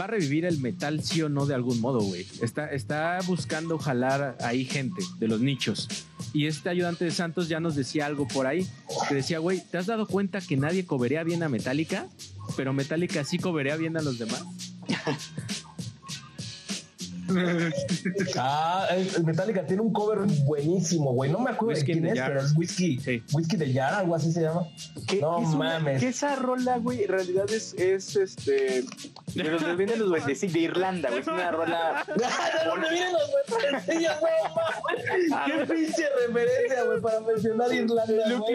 [0.00, 2.24] va a revivir el metal, sí o no, de algún modo, güey.
[2.40, 5.88] Está, está buscando jalar ahí gente de los nichos.
[6.32, 8.66] Y este ayudante de Santos ya nos decía algo por ahí,
[9.08, 12.06] que decía, güey, ¿te has dado cuenta que nadie coberea bien a Metallica?
[12.56, 14.44] Pero Metallica sí coberea bien a los demás.
[18.38, 21.30] Ah, el Metallica tiene un cover buenísimo, güey.
[21.30, 22.98] No me acuerdo Whisky de quién es, pero es Whisky.
[23.00, 23.22] Sí.
[23.32, 24.66] Whisky de Jar, algo así se llama.
[25.06, 26.00] Que, No que es una- mames.
[26.00, 28.84] que esa rola, güey, en realidad es, es este.
[29.36, 31.20] De los que vienen los duendecillos de Irlanda, güey.
[31.20, 32.04] Es una rola.
[32.06, 34.32] ¿De dónde vienen los duendecillos, güey?
[35.46, 38.52] Qué pinche referencia, güey, para mencionar Irlanda, Lucky.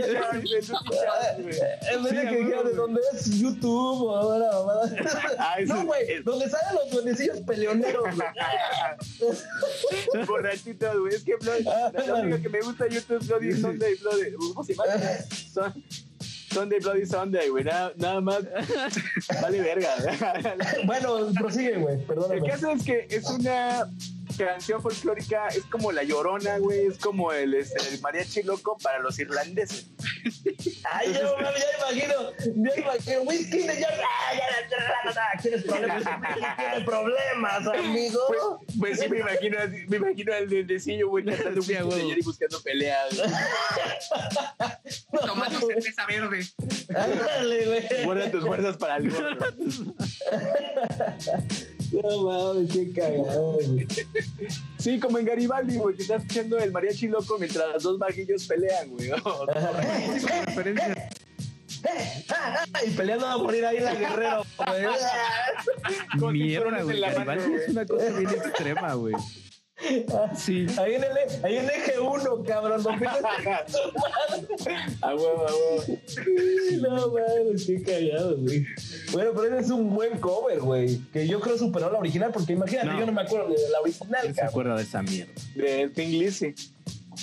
[1.91, 4.89] En vez de que dijera huevo, de dónde es YouTube o ahora, mamada.
[5.37, 8.27] Ah, No, güey, donde salen los duendecillos peleoneros, güey.
[10.25, 11.15] Borrachitos, güey.
[11.15, 14.31] Es que Bloody, la única que me gusta YouTube es Bloody Sunday, Bloody.
[14.33, 15.73] ¿Cómo se llama?
[16.51, 17.63] Sunday Bloody Sunday, güey.
[17.63, 18.43] Nada, nada más.
[19.41, 19.89] Vale verga.
[20.85, 22.49] Bueno, prosigue, güey, El perdóname.
[22.49, 23.87] caso es que es una
[24.37, 26.87] canción folclórica, es como la llorona, güey.
[26.87, 29.87] Es como el, este, el mariachi loco para los irlandeses.
[30.91, 33.89] Ay, yo mami, ya imagino, ya imagino, whisky de ya,
[35.41, 36.03] ¿Quieres problemas?
[36.85, 38.19] Problemas, amigo.
[38.27, 38.39] Pues,
[38.79, 39.57] pues sí, me imagino,
[39.87, 43.09] me imagino al duendecillo, güey, cantando Sí, whisky de ayer y buscando peleas.
[45.25, 46.45] Tomando cerveza verde.
[46.89, 48.05] Ándale, güey.
[48.05, 49.37] Guarda tus fuerzas para el gorro.
[51.91, 53.87] No mames, qué cagado, güey.
[54.77, 58.47] Sí, como en Garibaldi, güey, que estás escuchando el mariachi loco mientras los dos vaguillos
[58.47, 59.09] pelean, güey.
[60.45, 61.09] Referencia.
[62.85, 64.85] Y peleando a morir ahí la guerrero, güey.
[66.19, 66.95] Con Mierda, güey.
[66.95, 69.15] en la mano, Garibaldi es una cosa bien extrema, güey.
[70.37, 70.65] Sí.
[70.77, 71.11] Ahí en el,
[71.43, 72.83] ahí en eje 1, cabrón.
[72.83, 72.89] No,
[75.01, 75.83] A huevo, a huevo.
[76.81, 78.65] no mames, qué cagado, güey.
[79.11, 80.99] Bueno, pero ese es un buen cover, güey.
[81.11, 82.99] Que yo creo superó la original, porque imagínate, No.
[82.99, 85.31] yo no me acuerdo ni de la original, ¿Quién se acuerda de esa mierda?
[85.55, 86.53] De Thing Lizzy.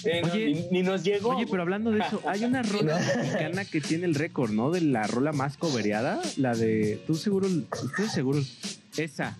[0.04, 0.46] Eh, no, Oye.
[0.46, 1.30] ni, ni nos llegó.
[1.30, 4.70] Oye, pero hablando de eso, hay una rola mexicana que tiene el récord, ¿no?
[4.70, 7.02] De la rola más cobereada, la de.
[7.06, 8.40] Tú seguro, ustedes seguro.
[8.96, 9.36] Esa.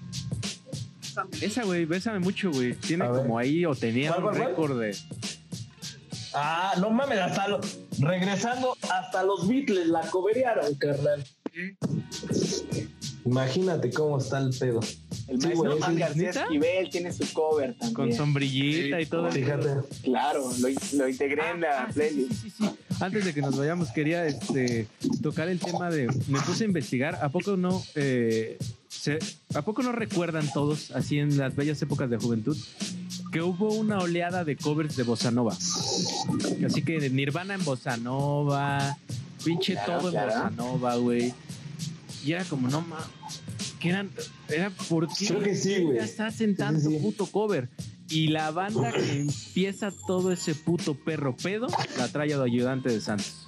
[1.41, 2.75] Esa, güey, bésame mucho, güey.
[2.75, 3.23] Tiene A ver.
[3.23, 4.97] como ahí, o tenía ¿Cuál, un cuál, récord de.
[6.35, 7.61] Ah, no mames, hasta lo-
[8.01, 11.25] regresando hasta los Beatles la coberearon, carnal.
[13.25, 14.81] Imagínate cómo está el pedo.
[15.29, 15.97] el sí, maestro Juan.
[15.97, 16.31] García.
[16.31, 17.95] Esquivel tiene su cover también.
[17.95, 19.31] Con sombrillita y todo.
[19.31, 19.69] Fíjate.
[20.05, 22.33] Claro, lo, lo integré en la Ah, playlist.
[22.33, 22.71] sí, sí, sí.
[23.01, 24.87] Antes de que nos vayamos, quería este,
[25.23, 26.07] tocar el tema de.
[26.29, 27.19] Me puse a investigar.
[27.23, 27.83] ¿A poco no?
[27.95, 28.59] eh,
[29.19, 32.57] se- ¿A poco no recuerdan todos, así en las bellas épocas de juventud,
[33.33, 35.55] que hubo una oleada de covers de bossa nova?
[36.67, 38.97] Así que Nirvana en bossa nova,
[39.45, 40.33] pinche Claro, todo claro.
[40.33, 41.33] en bossa nova, güey.
[42.25, 43.07] Y era como, no mames.
[43.81, 44.11] Que eran,
[44.49, 45.99] era porque Creo que sí, güey.
[45.99, 46.99] ya está sentando Sí, sí.
[47.03, 47.69] puto cover.
[48.11, 51.67] Y la banda que empieza todo ese puto perro pedo
[51.99, 53.45] la trae de ayudante de Santos.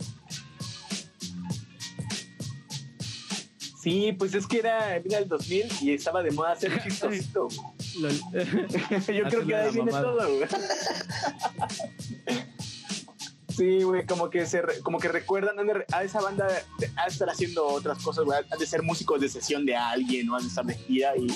[3.83, 7.49] Sí, pues es que era, era el 2000 y estaba de moda hacer chistosito.
[7.95, 10.03] Yo creo que ahí viene mamada.
[10.03, 10.49] todo, güey.
[13.49, 15.57] Sí, güey, como que se re- como que recuerdan
[15.93, 16.47] a esa banda
[16.79, 20.37] de estar haciendo otras cosas, güey, han de ser músicos de sesión de alguien, o
[20.37, 21.27] han de estar de gira y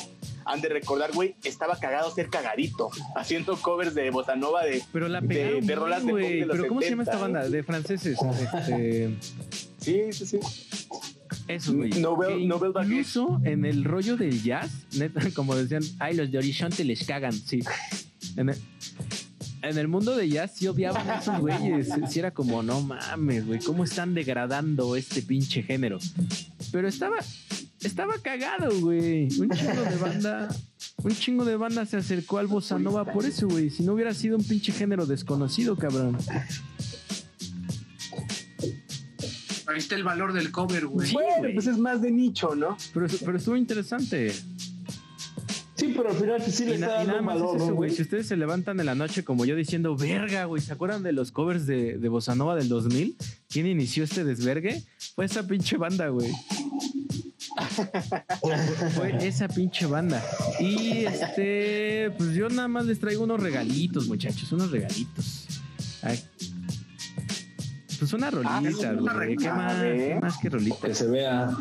[0.46, 5.08] han de recordar, güey, estaba cagado ser cagadito, haciendo covers de bossa nova de Pero
[5.08, 6.40] la de- pegaron de bien, rolas de pop güey.
[6.40, 7.50] de los Pero ¿cómo se llama esta 70, banda?
[7.50, 8.18] De franceses.
[8.22, 9.14] Este,
[9.78, 10.40] Sí, sí, sí.
[11.48, 11.90] Eso, güey.
[11.90, 12.72] Nobel- Nobel.
[12.84, 17.32] Incluso en el rollo del jazz, neta, como decían, ay, los de Horizonte les cagan,
[17.32, 17.60] sí.
[18.36, 18.56] En el,
[19.62, 21.88] en el mundo de jazz sí odiaban a esos güeyes.
[22.10, 25.98] Sí era como, no mames, güey, ¿cómo están degradando este pinche género?
[26.72, 27.16] Pero estaba,
[27.82, 29.28] estaba cagado, güey.
[29.38, 30.56] Un chingo de banda,
[31.02, 33.70] un chingo de banda se acercó al bossa nova por eso, güey.
[33.70, 36.16] Si no hubiera sido un pinche género desconocido, cabrón.
[39.74, 41.08] Ahí está el valor del cover, güey.
[41.08, 42.76] Sí, bueno, pues es más de nicho, ¿no?
[42.92, 44.32] Pero, pero estuvo interesante.
[45.76, 47.70] Sí, pero al final sí le Y, na- está y nada más valor, es eso,
[47.70, 47.90] ¿no, güey.
[47.90, 51.12] Si ustedes se levantan en la noche como yo diciendo, verga, güey, ¿se acuerdan de
[51.12, 53.16] los covers de, de Bossa Nova del 2000?
[53.50, 54.84] ¿Quién inició este desvergue?
[55.16, 56.30] Fue esa pinche banda, güey.
[58.94, 60.22] Fue esa pinche banda.
[60.60, 65.46] Y este, pues yo nada más les traigo unos regalitos, muchachos, unos regalitos.
[66.02, 66.20] Ay.
[67.98, 69.36] Pues una rolita, una güey.
[69.36, 69.74] ¿Qué rolita, más?
[69.74, 70.86] ¿Qué más que rolita?
[70.86, 71.56] Que se vea.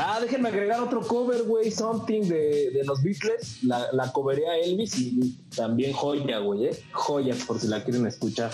[0.00, 3.64] Ah, déjenme agregar otro cover, güey, Something de, de los Beatles.
[3.64, 6.84] La, la covería Elvis y también joya, güey, ¿eh?
[6.92, 8.52] Joya, por si la quieren escuchar.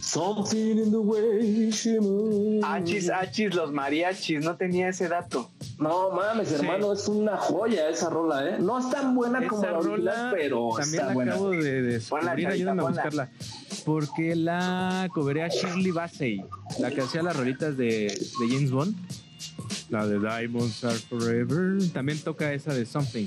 [0.00, 2.64] Something in the way she moves.
[2.64, 5.50] Achis, achis, los mariachis, no tenía ese dato.
[5.78, 8.56] No mames, hermano, es una joya esa rola, ¿eh?
[8.58, 11.32] No es tan buena como la rola pero también está la buena.
[11.32, 13.30] acabo de descubrir, ayúdenme a buscarla.
[13.84, 16.44] Porque la coberea Shirley Bassey,
[16.80, 18.94] la que hacía las rolitas de, de James Bond,
[19.90, 23.26] la de Diamonds Are Forever, también toca esa de Something.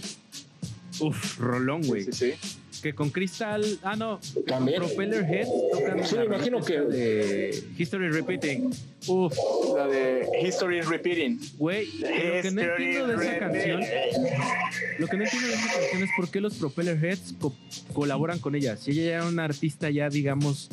[0.99, 2.04] Uf, rolón, güey.
[2.04, 2.61] Sí, sí, sí.
[2.82, 4.79] Que con Crystal, ah no, También.
[4.79, 8.71] Propeller Head tocan Sí, me imagino que- de History Repeating.
[9.07, 9.34] Uf,
[9.75, 11.39] La de History is Repeating.
[11.57, 14.23] güey, lo que no History entiendo de esa is canción repeating.
[14.99, 17.55] Lo que no entiendo de esta canción es por qué los Propeller Heads co-
[17.93, 18.75] colaboran con ella.
[18.77, 20.69] Si ella ya era una artista ya, digamos,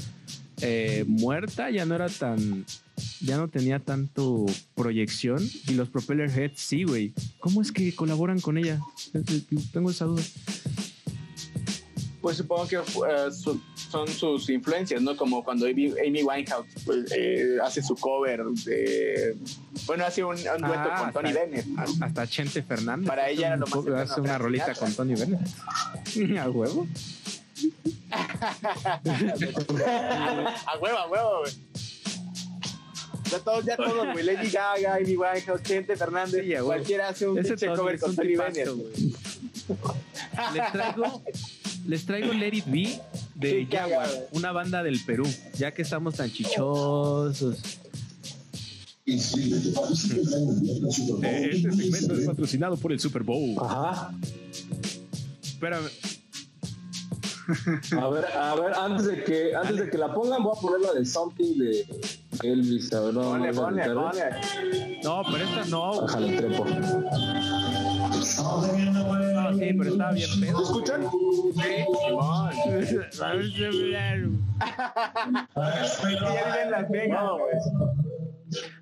[0.62, 2.64] eh, muerta, ya no era tan...
[3.20, 5.46] Ya no tenía tanto proyección.
[5.68, 7.12] Y los Propeller Heads sí, güey.
[7.38, 8.80] ¿Cómo es que colaboran con ella?
[9.72, 10.22] Tengo esa duda.
[12.28, 13.58] Pues supongo que eh, su-
[13.90, 15.16] son sus influencias, ¿no?
[15.16, 19.34] Como cuando Amy, Amy Winehouse pues, eh, hace su cover de...
[19.86, 21.66] Bueno, hace un, un dueto Ah, con Tony hasta- Bennett.
[22.02, 23.08] Hasta Chente Fernández.
[23.08, 25.40] Para ella era lo más Hace una rolita con Tony Bennett.
[26.38, 26.86] A huevo.
[30.66, 31.52] a huevo, a huevo, güey.
[33.30, 34.22] Ya todos, ya todos, güey.
[34.22, 36.44] Lady Gaga, Amy Winehouse, Chente Fernández.
[36.44, 38.68] Sí, cualquiera hace un pinche cover con Tony Bennett.
[40.52, 41.22] Les traigo,
[41.88, 43.00] les traigo Let It Be
[43.34, 45.26] de Qué Jaguar, una banda del Perú,
[45.56, 47.58] ya que estamos tan chichosos.
[49.06, 49.40] Este
[51.72, 53.56] segmento es patrocinado por el Super Bowl.
[53.58, 54.12] Ajá.
[55.42, 55.88] Espérame,
[57.98, 60.80] A ver, a ver, antes de que, antes de que la pongan, voy a poner
[60.80, 61.86] la de Something de
[62.42, 62.92] Elvis.
[62.92, 64.12] A ver, no, Ponle, no, ponle, no, no,
[65.02, 65.64] no, pero esta
[68.38, 68.60] no.
[68.60, 69.14] Bájale el trepo.
[69.34, 70.52] No, sí, pero estaba bien pedo.
[70.52, 71.02] ¿Lo escuchan?
[71.02, 72.48] Vamos
[73.20, 74.26] a hablar.
[75.54, 77.52] Ya vive en Las Vegas, güey.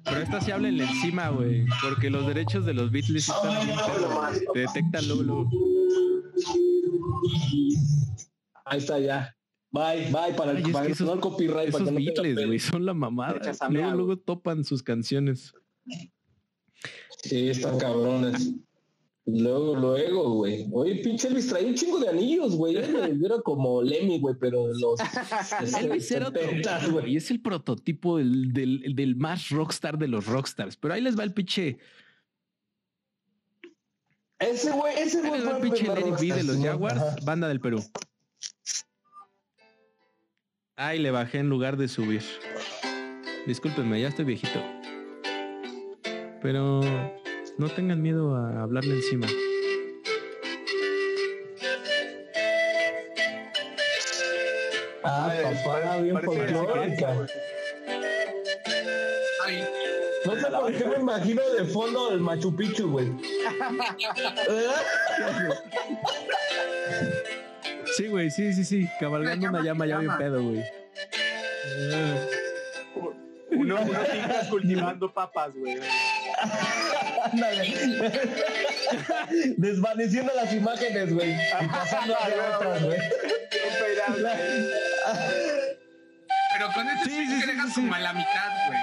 [0.05, 1.67] Pero esta sí háblenle encima, güey.
[1.83, 3.79] Porque los derechos de los Beatles sí están bien.
[4.53, 5.51] Te detectan luego, luego.
[8.65, 9.37] Ahí está ya.
[9.71, 11.69] Bye, bye, para Ay, el, es para no el copyright.
[11.69, 13.41] Esos para que Beatles, güey, son la mamada.
[13.69, 15.53] Luego, luego topan sus canciones.
[17.23, 18.55] Sí, están cabrones.
[19.29, 20.69] Luego, luego, güey.
[20.73, 22.77] Oye, pinche Elvis traía un chingo de anillos, güey.
[22.77, 25.01] Era como Lemmy, güey, pero de los.
[25.81, 27.17] Elvis era otro 70, pedo, güey.
[27.17, 30.77] Es el prototipo del, del, del más rockstar de los rockstars.
[30.77, 31.79] Pero ahí les va el pinche.
[34.39, 36.59] Ese güey, ese Ahí güey les va el pinche It Be de los.
[36.59, 37.17] Jaguars, Ajá.
[37.25, 37.83] banda del Perú.
[40.77, 42.23] Ahí le bajé en lugar de subir.
[43.47, 44.61] Discúlpenme, ya estoy viejito.
[46.43, 46.81] Pero
[47.59, 49.27] no tengan miedo a hablarle encima.
[55.03, 57.27] Ah, papá, bien folclórica.
[59.45, 59.65] Ay,
[60.25, 63.13] No sé por qué me imagino de fondo el Machu Picchu, güey.
[67.97, 68.89] Sí, güey, sí, sí, sí.
[69.01, 70.63] Cabalgando una llama ya bien pedo, güey.
[73.53, 75.79] Uno, unos incas cultivando papas, güey.
[77.33, 78.13] Ándale.
[79.57, 81.33] Desvaneciendo las imágenes, güey.
[81.33, 82.99] Y pasando a otras, güey.
[86.53, 88.79] Pero con este sí, sí, que dejas como a la mitad, güey.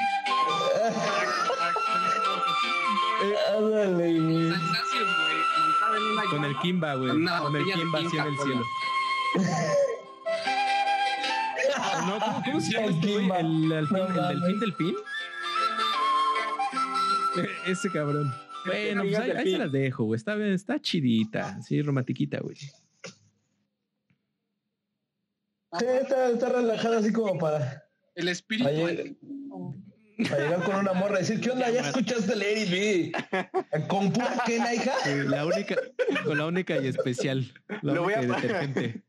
[3.24, 4.54] Eh, Ándale, güey.
[6.30, 7.10] Con el Kimba, güey.
[7.10, 8.66] Con el Kimba así en el cielo.
[12.06, 12.88] No, ¿cómo, cómo se llama
[13.40, 14.66] El este
[17.68, 18.34] Ese cabrón.
[18.66, 20.18] Bueno, pues ahí, ahí se las dejo, güey.
[20.18, 21.62] Está, bien, está chidita.
[21.62, 22.56] Sí, romantiquita, güey.
[22.56, 22.70] Sí,
[26.02, 27.84] está, está relajada así como para,
[28.16, 29.18] El espíritu.
[30.30, 31.70] Para llegar con una morra y decir, ¿qué onda?
[31.72, 33.12] ¿Ya escuchaste Lady B?
[33.88, 34.94] ¿Con pura quena, hija?
[35.04, 35.76] Sí, La única,
[36.24, 37.52] con la única y especial.
[37.82, 39.04] La Lo voy a- detergente.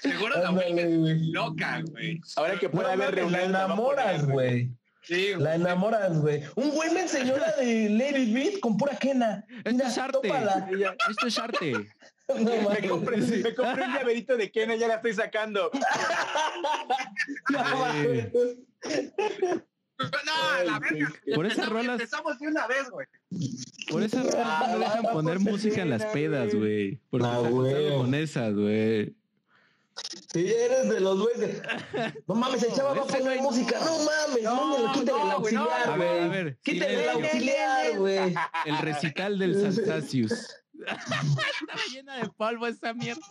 [0.00, 2.20] Seguro la vuelves loca, güey.
[2.36, 4.72] Ahora que No, puede haber a poner, enamoras, güey.
[5.10, 6.42] Sí, La enamoras, güey.
[6.54, 9.44] Un güey me enseñó la de Lady B con pura quena.
[9.64, 10.12] Esto Mira, es arte.
[10.28, 10.68] tópala.
[11.10, 11.72] Esto es arte.
[12.30, 15.68] No Me compré, me compré un llaverito de Kena, ya la estoy sacando.
[17.50, 17.64] No.
[19.98, 21.12] No, la verga.
[21.34, 23.06] Por esas rolas- Empezamos de una vez, güey.
[23.90, 27.00] Por eso no dejan poner música en las pedas, güey.
[27.10, 27.96] Porque Ah, se acostaron güey.
[27.98, 29.16] con esas, güey.
[30.32, 31.60] Si eres de los güeyes.
[32.26, 33.78] No mames, el chava va a no poner hay- música.
[33.80, 35.60] No mames, no, me lo quiten el no, güey, no.
[35.64, 36.58] auxiliar, A ver, a.
[36.62, 38.34] Quítale el auxiliar, güey.
[38.66, 40.32] El recital del Saltasius.
[40.80, 43.26] Estaba llena de polvo esa mierda.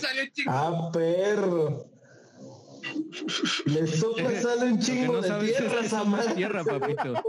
[0.00, 0.50] Salió chico.
[0.52, 1.86] Ah, perro.
[3.66, 6.04] Le sopla, sale un chingo no de tierra esa
[6.34, 7.14] tierra, papito.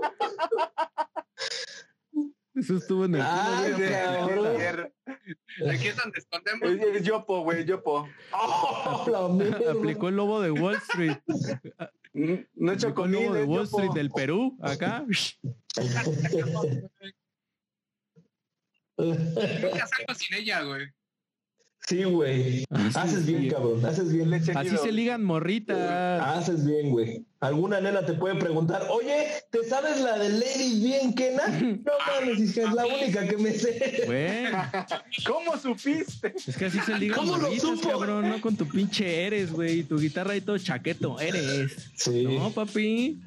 [2.60, 4.92] Eso estuvo en el Ah, cabrón.
[5.72, 6.70] Aquí es donde escondemos.
[6.70, 8.08] Es, es Yopo, güey, Yopo.
[8.34, 9.72] Ah, la mierda.
[9.72, 11.18] Aplicó el lobo de Wall Street.
[12.14, 13.78] Mm, No he Aplicó el lobo de es Wall Yopo.
[13.80, 15.06] Street del Perú, acá.
[18.98, 20.88] Nunca salgo sin ella, güey.
[21.88, 22.66] Sí, güey.
[22.96, 23.84] Haces bien, cabrón.
[23.86, 24.30] Haces bien.
[24.30, 26.22] Leche Así se ligan morritas.
[26.22, 27.26] Haces bien, güey.
[27.42, 31.44] Alguna nena te puede preguntar, oye, ¿te sabes la de Lady bien, Kena?
[31.86, 34.04] No mames, hija, es la única que me sé.
[34.06, 34.48] Güey,
[35.26, 36.34] ¿Cómo supiste?
[36.36, 37.90] es que así se ligan ¿Cómo lo supo?
[37.92, 39.84] cabrón, no con tu pinche eres, güey.
[39.84, 41.72] Tu guitarra y todo chaqueto, eres.
[41.96, 43.22] Sí, No, papi.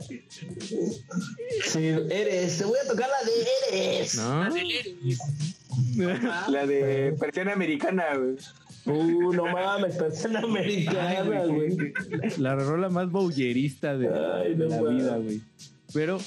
[1.65, 1.79] sí,
[2.11, 2.59] eres.
[2.59, 4.15] Te voy a tocar la de eres.
[4.17, 4.49] No.
[6.51, 8.37] La de persiana americana, güey.
[8.85, 11.93] Uh, no mames, persona americana, güey.
[12.39, 15.03] La rola más bowlerista de, Ay, de no la mames.
[15.03, 15.41] vida, güey.
[15.95, 16.19] Pero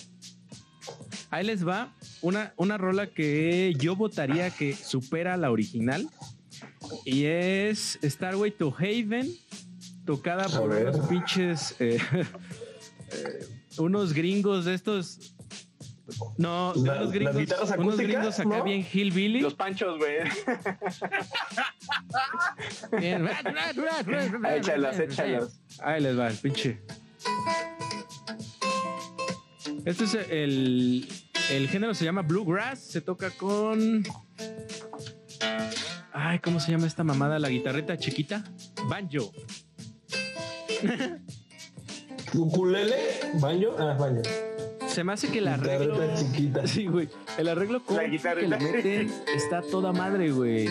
[1.32, 6.08] ahí les va una, una rola que yo votaría que supera la original.
[7.04, 9.28] Y es Starway to Haven,
[10.06, 11.76] tocada por unos pinches.
[11.80, 11.98] eh,
[13.12, 13.46] eh,
[13.78, 15.35] unos gringos de estos.
[16.38, 17.36] No, La- unos las gringos.
[17.78, 18.64] Unos acá ¿no?
[18.64, 19.42] bien hillbilly.
[19.42, 20.18] Los panchos, güey.
[23.00, 23.28] Bien.
[24.56, 25.60] Échalos, échalos.
[25.80, 26.82] Ahí les va, el pinche.
[29.86, 31.08] Este es el.
[31.52, 32.80] El género se llama Bluegrass.
[32.80, 34.04] Se toca con.
[36.14, 37.40] Ay, ¿cómo se llama esta mamada?
[37.40, 38.44] La guitarreta chiquita.
[38.90, 39.32] Banjo.
[42.34, 42.96] ¿Ukulele?
[43.40, 43.70] ¿Baño?
[43.78, 44.22] Ah, baño.
[44.96, 45.96] Se me hace que el arreglo.
[45.96, 46.62] Guitarrita chiquita.
[46.68, 47.10] Sí, güey.
[47.38, 50.70] El arreglo con La que le meten está toda madre, güey.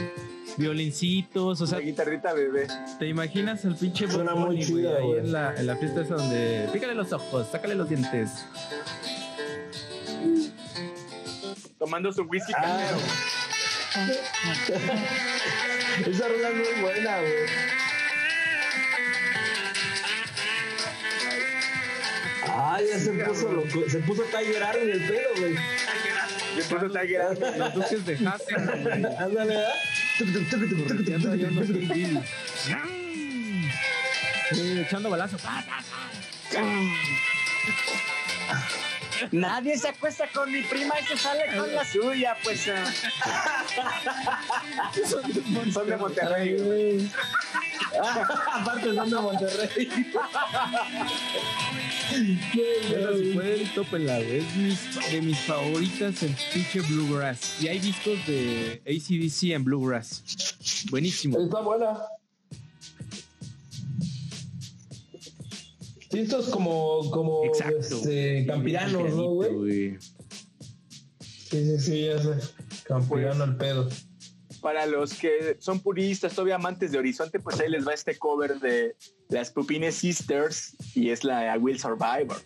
[0.56, 2.66] Violincitos, o sea, La guitarrita bebé.
[2.98, 6.14] ¿te imaginas al pinche Suena muy güey, chida, ahí en la, en la fiesta esa
[6.14, 8.46] donde pícale los ojos, sácale los dientes.
[11.78, 12.92] Tomando su whisky Ah.
[16.06, 17.83] Esa rola es muy buena, güey.
[22.74, 23.88] Ay, ya se puso loco.
[23.88, 25.54] Se puso Tiger Army el pedo, güey.
[26.56, 28.26] Después de Tiger Los duques de güey.
[29.18, 29.74] Ándale, ¿verdad?
[34.52, 35.36] Sí, echando balazo.
[35.38, 35.84] Pa, pa.
[39.30, 42.68] Nadie se acuesta con mi prima y se sale con la suya, pues.
[42.68, 42.84] ah.
[45.72, 46.56] Son de Monterrey.
[46.58, 47.10] güey.
[48.52, 50.12] Aparte son de Monterrey.
[53.34, 54.36] Pueden, tópenla, güey.
[54.38, 57.62] Es mis- de mis favoritas en pinche Bluegrass.
[57.62, 60.22] Y hay discos de ACDC en Bluegrass.
[60.90, 61.38] Buenísimo.
[61.40, 61.98] Está buena.
[66.10, 67.76] Sí, como, como Exacto.
[67.80, 69.98] este, campiranos, ¿no, güey?
[71.18, 72.30] Sí, sí, sí, ya sé.
[72.84, 73.88] Campirano el pedo.
[74.64, 78.58] Para los que son puristas, todavía amantes de Horizonte, pues ahí les va este cover
[78.60, 78.96] de
[79.28, 82.38] las Pupines Sisters y es la I Will Survivor.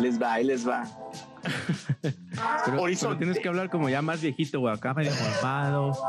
[0.00, 0.84] Les va, ahí les va.
[2.64, 3.16] Pero, Horizonte.
[3.16, 4.72] pero tienes que hablar como ya más viejito, güey.
[4.74, 5.92] Acá medio malvado.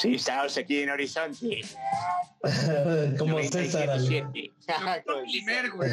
[0.00, 1.62] Sí, estamos aquí en Horizonte.
[3.18, 3.90] Como César.
[3.90, 5.04] al- 97.
[5.26, 5.90] Primer, güey.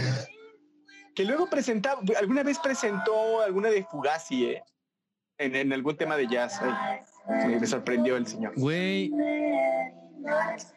[1.16, 4.64] que luego presentaba, alguna vez presentó alguna de Fugazi, ¿eh?
[5.38, 6.60] En, en algún tema de jazz.
[6.62, 8.54] Ay, me- sorprendió el señor.
[8.56, 9.12] Güey.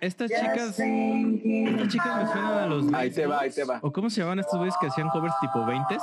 [0.01, 0.79] Estas chicas.
[0.79, 2.93] Estas chicas me suenan a los.
[2.93, 3.79] Ahí te va, ahí te va.
[3.83, 6.03] ¿O cómo se llamaban estos güeyes que hacían covers tipo 20s?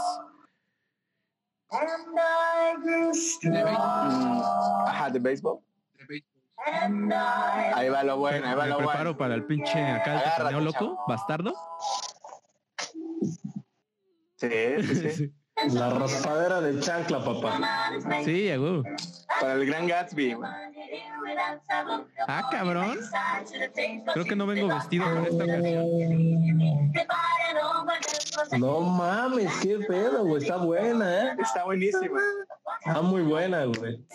[3.42, 4.42] De Mm,
[4.88, 5.60] Ajá, de béisbol.
[5.98, 7.14] de béisbol.
[7.76, 9.18] Ahí va lo bueno, ahí va Me lo preparo bueno.
[9.18, 11.54] para el pinche acá el Agárrate, loco, bastardo.
[14.38, 14.50] Sí,
[14.82, 15.34] sí, sí.
[15.72, 17.60] La raspadera de chancla, papá.
[18.26, 18.84] Sí, a huevo.
[19.40, 20.36] Para el gran Gatsby.
[22.28, 23.00] Ah, cabrón.
[24.14, 26.92] Creo que no vengo vestido para esta ocasión.
[28.60, 30.44] No mames, qué pedo, güey.
[30.44, 31.36] Está buena, ¿eh?
[31.40, 32.20] Está buenísima.
[32.86, 34.06] Está muy buena, güey.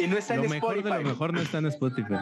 [0.00, 2.14] Y no está Lo en mejor de lo mejor no está en Spotify.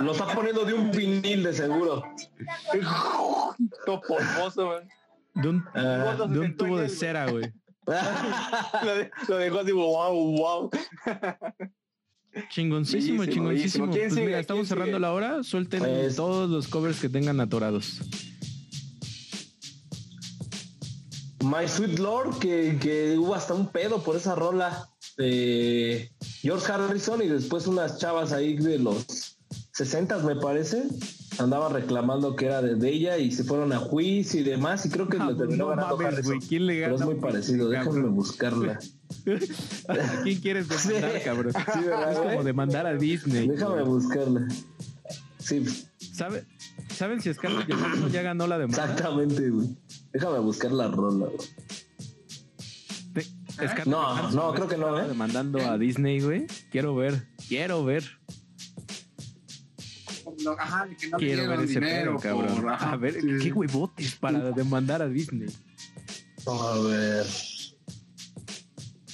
[0.00, 2.04] Lo está poniendo de un vinil de seguro.
[3.86, 5.01] Todo polvoso, güey.
[5.34, 7.50] De un, Ah, de un tubo de cera, güey.
[8.84, 10.70] Lo, de- lo dejó así, wow, wow.
[12.48, 13.48] Chingoncísimo, Bellísimo, chingoncísimo.
[13.48, 13.90] bellísimo.
[13.90, 14.26] ¿Quién Pues sigue?
[14.26, 14.78] mira, estamos ¿Quién sigue?
[14.80, 15.42] cerrando la hora.
[15.42, 18.00] Suelten Pues- todos los covers que tengan atorados.
[21.42, 26.10] My Sweet Lord, que, que hubo hasta un pedo por esa rola de
[26.40, 29.36] George Harrison y después unas chavas ahí de los
[29.72, 30.84] 60 me parece,
[31.38, 35.08] andaban reclamando que era de, ella y se fueron a juicio y demás y creo
[35.08, 36.26] que Ah, le terminó no ganando mames.
[36.48, 37.12] ¿Quién le Pero es gana?
[37.12, 38.78] muy parecido, déjame buscarla.
[39.88, 41.24] ¿A quién quieres demandar, Sí.
[41.24, 41.52] cabrón?
[41.52, 43.48] Sí, ¿verdad, es como demandar a Disney.
[43.48, 44.46] Déjame buscarla.
[45.38, 45.64] Sí,
[46.14, 46.44] ¿Sabe-
[46.94, 48.84] ¿Saben si Scarlett Johansson ya ganó la demanda?
[48.84, 49.68] exactamente, güey.
[50.12, 51.38] Déjame buscar la rola, güey.
[53.86, 55.06] No, Johansson no, creo que no, ¿eh?
[55.08, 56.46] Demandando a Disney, güey.
[56.70, 58.04] Quiero ver, quiero ver,
[60.44, 62.60] Lo- Ajá, que no quiero ver ese dinero pedo, cabrón.
[62.62, 63.26] por- ajá, a ver, sí.
[63.42, 65.48] qué huevotes para demandar a Disney.
[66.46, 67.26] A ver.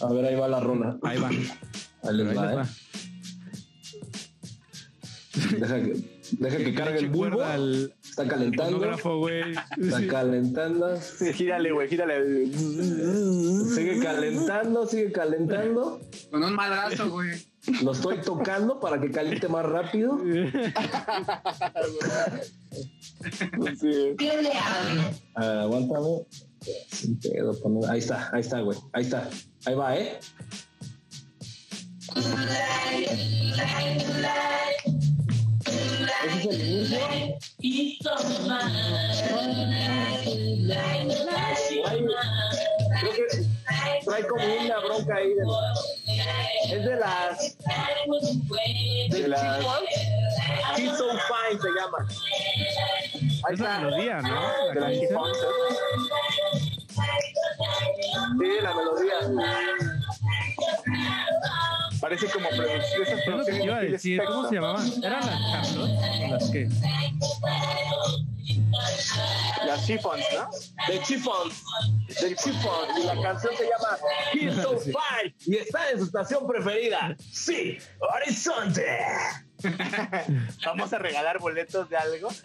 [0.00, 0.98] A ver, ahí va la rola.
[1.02, 1.28] Ahí va.
[1.28, 1.46] Ahí
[2.02, 2.56] Pero les ahí va, les ¿eh?
[2.56, 2.68] va.
[5.58, 7.42] Deja que, deja que cargue el bulbo.
[7.42, 8.84] al Está calentando.
[9.78, 10.98] Está calentando.
[11.34, 12.46] Gírale, güey, gírale.
[13.74, 16.00] Sigue calentando, sigue calentando.
[16.30, 17.30] Con un madrazo, güey.
[17.82, 20.18] Lo estoy tocando para que caliente más rápido.
[23.80, 24.14] Sí.
[24.18, 24.52] Ver,
[25.36, 26.26] aguántame.
[26.90, 28.78] Sin pedo, pon- Ahí está, ahí está, güey.
[28.92, 29.28] Ahí está.
[29.66, 30.18] Ahí va, ¿eh?
[36.26, 36.98] Ese es el inicio.
[43.00, 45.34] Creo que trae como una bronca ahí.
[45.34, 45.44] de-
[46.70, 47.56] es de las.
[49.10, 49.60] De las-
[50.76, 52.06] She's so fine se llama.
[53.46, 54.40] Ahí Es la melodía, ¿no?
[54.74, 54.92] De las.
[54.92, 55.38] Chiffons,
[58.38, 59.14] Sí, la melodía.
[62.00, 63.02] Parece como producción.
[63.02, 64.22] Esas Es lo que iba a decir.
[64.24, 64.86] ¿Cómo se llamaban?
[65.02, 65.90] ¿Eran las Charlotte?
[65.90, 66.68] ¿O las qué?
[69.66, 70.50] Las Chiffons, ¿no?
[70.92, 71.62] de Chiffons,
[72.20, 73.98] de Chiffons, y la canción se llama
[74.32, 74.78] He's So.
[74.78, 78.86] Fine, y está en su estación preferida, sí, Horizonte.
[80.64, 82.28] Vamos a regalar boletos de algo.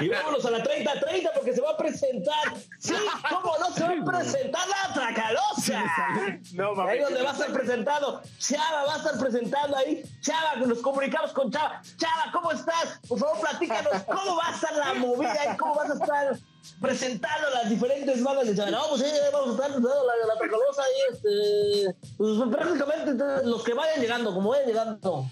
[0.00, 2.94] Y vámonos a la 30-30 porque se va a presentar, sí,
[3.28, 5.84] cómo no se va a presentar la Tracalosa.
[6.54, 7.02] No, Ahí mames.
[7.02, 10.02] donde va a estar presentado, Chava va a estar presentando ahí.
[10.20, 11.80] Chava, nos comunicamos con Chava.
[11.96, 12.98] Chava, ¿cómo estás?
[13.08, 16.36] Por favor, platícanos cómo va a estar la movida y cómo vas a estar
[16.80, 18.70] presentando las diferentes bandas de Chava.
[18.70, 23.62] No, pues sí, vamos a estar presentando la, la Tracalosa ahí, este, pues prácticamente los
[23.62, 25.26] que vayan llegando, como vayan llegando.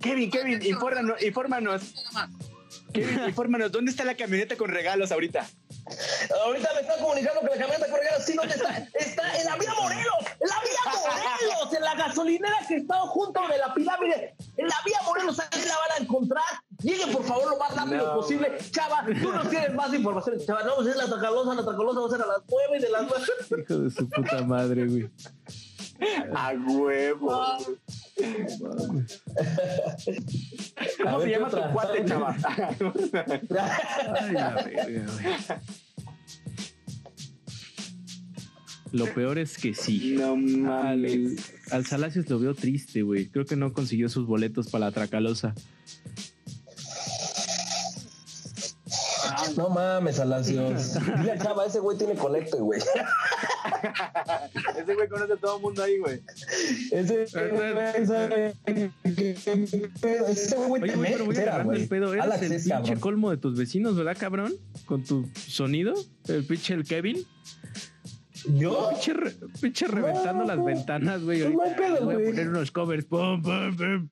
[0.00, 1.94] Kevin, Kevin, infórmanos, infórmanos.
[2.92, 5.46] Kevin, infórmanos, ¿dónde está la camioneta con regalos ahorita?
[6.44, 8.78] Ahorita me están comunicando que la camioneta corregida, sí, ¿dónde está?
[8.94, 13.40] Está en la vía Morelos, en la vía Morelos, en la gasolinera que está junto
[13.48, 16.44] de la pirámide, en la vía Morelos, ahí la van a encontrar.
[16.82, 18.14] Lleguen por favor lo más rápido No.
[18.14, 18.58] posible.
[18.70, 20.36] Chava, tú nos tienes más información.
[20.46, 22.80] Chava, no, pues es la Tracalosa, la Tracalosa va a ser a las 9 y
[22.80, 23.02] de las
[23.50, 23.62] 9.
[23.62, 25.10] Hijo de su puta madre, güey.
[26.34, 27.30] A huevo.
[31.02, 32.36] ¿Cómo se ¿qué llama tu cuate, chava?
[32.44, 35.34] Ay, la verga, güey.
[38.92, 40.16] Lo peor es que sí.
[40.18, 41.52] No Al, mames.
[41.70, 43.26] al Salacios lo veo triste, güey.
[43.28, 45.54] Creo que no consiguió sus boletos para la Tracalosa.
[49.56, 50.94] No mames, Alacios.
[51.18, 52.80] Dile a Chava, ese güey tiene conecte, güey.
[54.78, 56.20] Ese güey conoce a todo el mundo ahí, güey.
[56.90, 58.90] Ese güey sabe qué
[60.00, 60.26] pedo.
[60.28, 62.12] Ese güey Oye, te güey, pero voy agarrando el pedo.
[62.12, 63.00] Eres Alex el pinche cabrón.
[63.00, 64.52] colmo de tus vecinos, ¿verdad, cabrón?
[64.86, 65.94] Con tu sonido.
[66.28, 67.24] El pinche el Kevin.
[68.54, 68.90] ¿Yo?
[68.90, 70.64] Pinche, re- pinche reventando las no.
[70.64, 71.40] ventanas, güey.
[71.54, 73.04] No, hay pedo, voy a poner unos covers.
[73.04, 74.08] Pum, pum, pum.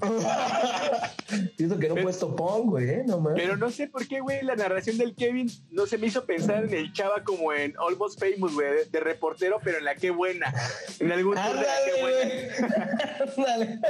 [1.56, 3.04] Pienso que no he puesto Pong, güey, ¿eh?
[3.06, 3.40] No mames.
[3.42, 6.64] Pero no sé por qué, güey, la narración del Kevin no se me hizo pensar
[6.64, 10.10] en el chava como en Almost Famous, güey, de, de reportero, pero en la qué
[10.10, 10.52] buena.
[11.00, 12.34] En algún tour de la qué Ándale, buena.
[13.36, 13.66] güey.
[13.66, 13.80] Ándale.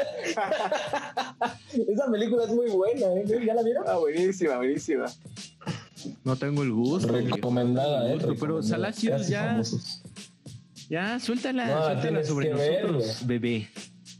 [1.93, 3.25] Esa película es muy buena, ¿eh?
[3.47, 3.85] ¿Ya la vieron?
[3.87, 5.07] Ah, buenísima, buenísima.
[6.25, 7.09] No tengo el gusto.
[7.09, 7.27] güey.
[7.27, 8.15] Recomendada, ¿eh?
[8.15, 8.69] Gusto, Pero Recomendada.
[8.69, 10.03] Salacios ya, famosos.
[10.89, 13.69] ya, suéltala, No, suéltala sobre que ver, nosotros, bebé.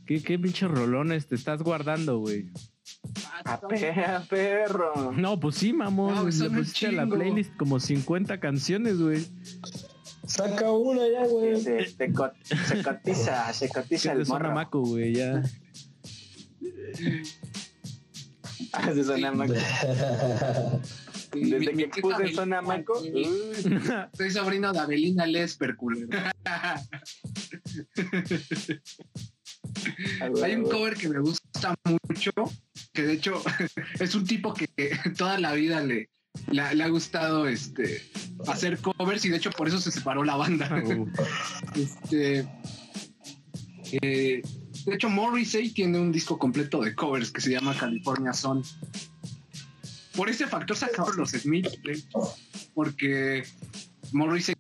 [0.07, 2.51] ¿Qué, qué pinche rolones te estás guardando, güey?
[3.45, 3.61] A
[4.29, 5.13] perro.
[5.13, 6.15] No, pues sí, mamón.
[6.15, 9.27] No, le pusiste a la playlist como 50 canciones, güey.
[10.27, 11.61] Saca una ya, güey.
[11.61, 14.55] Se, se co- se cotiza, se cotiza de el zona morro.
[14.55, 15.43] maco, güey, ya.
[18.73, 19.53] Ah, de zona maco.
[21.33, 23.01] Desde que puse zona maco.
[24.17, 26.09] Soy sobrino de Avelina Lesper, culero.
[30.43, 32.33] Hay un cover que me gusta mucho,
[32.93, 33.43] que de hecho
[34.01, 34.69] es un tipo que
[35.17, 36.11] toda la vida le,
[36.51, 38.03] le, le ha gustado este,
[38.47, 40.69] hacer covers y de hecho por eso se separó la banda.
[40.87, 41.09] Uh,
[41.75, 42.49] Este,
[43.93, 44.43] eh,
[44.87, 48.63] de hecho, Morrissey tiene un disco completo de covers que se llama California Sun.
[50.15, 51.69] Por ese factor sacaron los Smith,
[52.75, 53.45] porque
[54.13, 54.55] Morrissey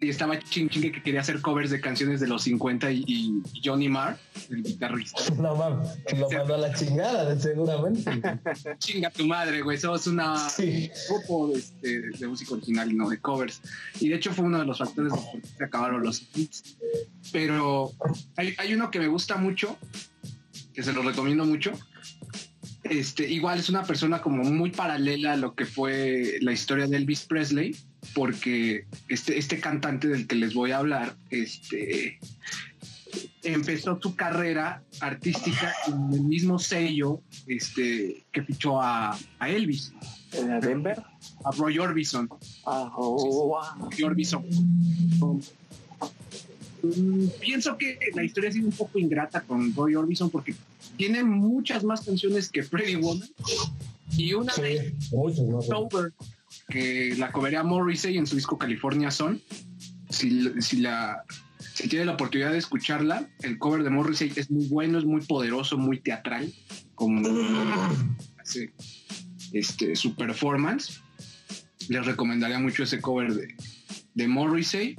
[0.00, 3.88] estaba ching chingue que quería hacer covers de canciones de los 50 y, y Johnny
[3.88, 4.16] Marr,
[4.50, 5.22] el guitarrista.
[5.38, 8.10] No mames, lo mandó a la chingada, seguramente.
[8.78, 10.90] Chinga tu madre, güey, sos una Sí.
[11.08, 13.60] grupo de, este, de música original y no de covers.
[14.00, 16.76] Y de hecho fue uno de los factores por qué se acabaron los hits.
[17.32, 17.92] Pero
[18.36, 19.78] hay, hay uno que me gusta mucho,
[20.74, 21.72] que se lo recomiendo mucho.
[22.84, 26.96] Este, igual es una persona como muy paralela a lo que fue la historia de
[26.96, 27.76] Elvis Presley,
[28.14, 32.18] porque este, este cantante del que les voy a hablar, este,
[33.42, 39.92] empezó su carrera artística en el mismo sello este, que fichó a, a Elvis,
[40.32, 41.02] ¿En Denver?
[41.44, 42.28] a Roy Orbison.
[42.66, 43.90] Ah, oh, wow.
[43.90, 44.44] Roy Orbison.
[47.40, 50.54] Pienso que la historia ha sido un poco ingrata con Roy Orbison porque
[50.96, 53.28] tiene muchas más canciones que Pretty Woman
[54.16, 55.58] y una de Sí, ¿no?
[55.58, 56.12] October,
[56.68, 59.40] que la covería Morrissey en su disco California Son.
[60.10, 61.24] Si, si la
[61.78, 65.20] si tiene la oportunidad de escucharla, el cover de Morrissey es muy bueno, es muy
[65.20, 66.52] poderoso, muy teatral,
[66.96, 67.22] como
[68.40, 68.72] hace
[69.52, 71.00] este, su performance.
[71.88, 73.54] Les recomendaría mucho ese cover de,
[74.14, 74.96] de Morrissey.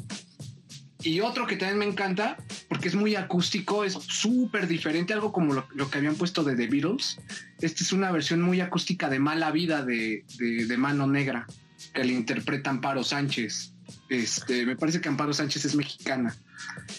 [1.01, 2.35] Y otro que también me encanta,
[2.67, 6.55] porque es muy acústico, es súper diferente, algo como lo, lo que habían puesto de
[6.55, 7.19] The Beatles.
[7.61, 11.47] Esta es una versión muy acústica de Mala Vida de, de, de Mano Negra,
[11.93, 13.73] que le interpreta Amparo Sánchez.
[14.09, 16.35] Este, me parece que Amparo Sánchez es mexicana.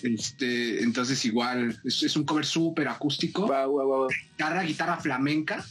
[0.03, 4.09] Este, entonces igual, es, es un cover súper acústico guau.
[4.09, 5.65] guitarra, guitarra flamenca,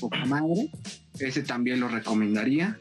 [0.00, 0.70] poca madre.
[1.18, 2.78] Ese también lo recomendaría.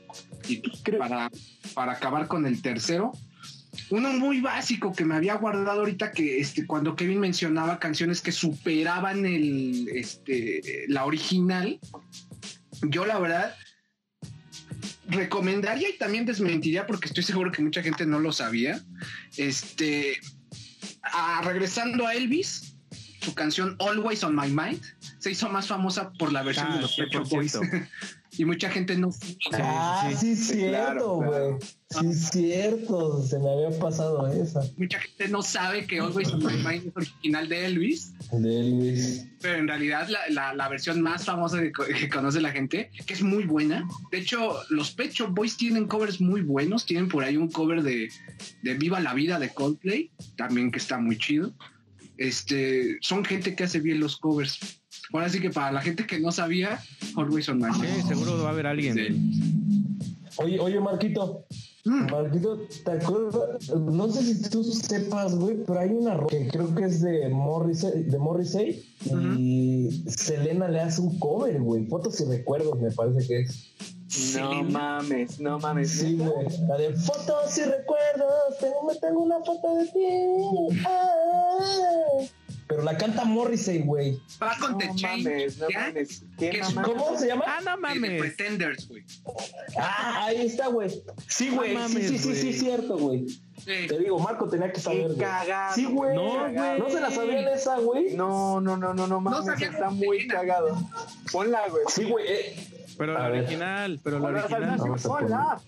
[0.47, 1.29] Y Creo- para,
[1.73, 3.11] para acabar con el tercero,
[3.89, 8.31] uno muy básico que me había guardado ahorita que este, cuando Kevin mencionaba canciones que
[8.31, 11.79] superaban el, este, la original,
[12.83, 13.55] yo la verdad
[15.07, 18.81] recomendaría y también desmentiría porque estoy seguro que mucha gente no lo sabía.
[19.37, 20.17] Este,
[21.03, 22.75] a- regresando a Elvis,
[23.21, 24.81] su canción Always on My Mind
[25.19, 27.87] se hizo más famosa por la versión Ah, de los Shop Boys 100%.
[28.37, 29.09] y mucha gente no
[29.53, 31.47] Ah, sí, es sí, claro, cierto, claro.
[31.57, 31.69] güey.
[31.89, 33.23] Sí, es cierto.
[33.23, 34.61] Se me había pasado esa.
[34.77, 39.25] mucha gente no sabe que Always on My Mind es original de Elvis, De Elvis.
[39.41, 43.13] pero en realidad la, la- la versión más famosa que, que conoce la gente, que
[43.13, 43.87] es muy buena.
[44.11, 46.85] De hecho, los Pet Shop Boys tienen covers muy buenos.
[46.85, 48.09] Tienen por ahí un cover de,
[48.63, 51.53] de Viva la Vida de Coldplay, también que está muy chido.
[52.17, 54.59] Este, son gente que hace bien los covers.
[55.15, 56.79] Ahora sí que para la gente que no sabía,
[57.15, 58.07] Always on My Sí, Mind.
[58.07, 58.95] seguro va a haber alguien.
[58.95, 60.31] Sí.
[60.37, 61.45] Oye, oye, Marquito.
[61.85, 62.11] Mm.
[62.11, 63.69] Marquito, ¿te acuerdas?
[63.69, 68.03] No sé si tú sepas, güey, pero hay una que creo que es de Morrissey,
[68.03, 68.83] de Morrissey
[69.37, 71.85] y Selena le hace un cover, güey.
[71.85, 73.71] Fotos y recuerdos, me parece que es.
[74.35, 75.91] No mames, no mames.
[75.91, 76.47] Sí, güey.
[76.67, 78.57] La de fotos y recuerdos.
[78.59, 80.81] Tengo, tengo una foto de ti.
[80.85, 82.17] Ah.
[82.67, 84.19] Pero la canta Morrissey, güey.
[84.41, 85.23] Va con No The Chain.
[85.23, 86.23] mames, no mames.
[86.39, 86.61] ¿Qué.
[86.83, 87.43] ¿Cómo se llama?
[87.45, 88.19] Ah, no The mames.
[88.21, 89.03] Pretenders, güey.
[89.77, 90.89] Ah, ahí está, güey.
[91.27, 91.69] Sí, No güey.
[91.69, 92.41] sí, mames, sí, sí, güey.
[92.41, 93.27] sí, cierto, güey.
[93.27, 93.87] Sí.
[93.87, 95.11] Te digo, Marco tenía que saber.
[95.13, 95.75] Qué cagado.
[95.75, 96.15] Sí, güey.
[96.15, 96.79] No, güey.
[96.79, 98.15] ¿No se la sabían esa, güey?
[98.15, 100.75] No, no, no, no, no mames, sabía está muy cagado.
[101.31, 101.83] Ponla, güey.
[101.89, 102.25] Sí, güey.
[102.27, 102.67] eh,
[102.97, 104.79] Pero la original, pero la original.
[105.03, 105.61] Ponla.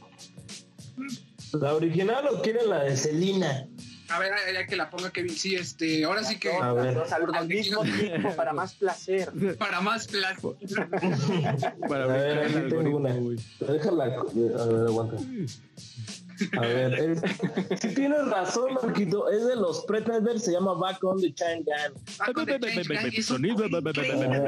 [1.54, 3.68] ¿La original o quieren la de Selena?
[4.10, 5.36] A ver, ya que la ponga Kevin.
[5.36, 6.98] Sí, este, ahora sí que A ver.
[6.98, 9.32] Al, al mismo tiempo para más placer.
[9.60, 10.36] para más plan.
[11.90, 13.14] Para A ver, aquí tengo algoritmo, una.
[13.14, 13.38] güey.
[13.60, 14.06] Déjala.
[14.06, 15.18] A ver, aguanta.
[16.56, 17.22] A ver, es,
[17.82, 21.34] si tienes razón, Marquito, es de los Pretenders, se llama Back on the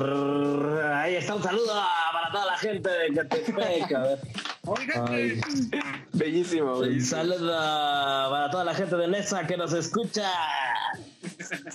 [0.83, 1.73] Ahí está un saludo
[2.13, 3.93] para toda la gente de Catepec.
[3.93, 4.19] A ver.
[4.65, 5.39] Oigan, Ay.
[5.71, 5.79] que
[6.13, 6.93] Bellísimo, güey.
[6.95, 7.47] Un saludo
[8.31, 10.29] para toda la gente de Nesa que nos escucha.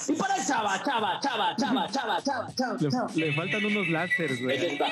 [0.09, 3.11] Y para el chava, chava, chava, chava, chava, chava, chava, Le, chava.
[3.15, 4.67] le faltan unos láseres, Ahí güey.
[4.67, 4.87] está.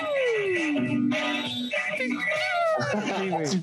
[3.19, 3.63] Sí, güey.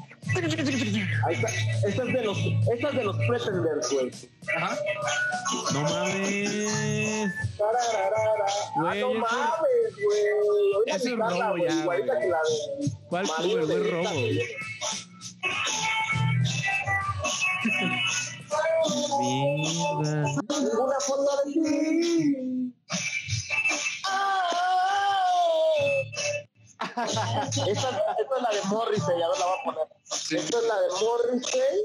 [1.26, 1.48] Ahí está.
[1.88, 2.38] Esta es de los,
[2.74, 4.12] esta es de los Pretenders, güey.
[4.58, 4.78] Ajá.
[5.74, 6.52] No mames.
[8.76, 10.26] Güey, ah, no mames, güey.
[10.88, 12.04] Eso es robo ya, güey.
[13.10, 13.92] ¿Cuál cover, güey?
[13.92, 14.12] Robo.
[17.64, 20.24] Vita, Mierda.
[20.50, 22.74] Una foto de ti.
[26.96, 27.84] Esta, esta es
[28.42, 29.88] la de Morrissey, a ver, la voy a poner.
[30.12, 31.84] Esta es la de Morrissey.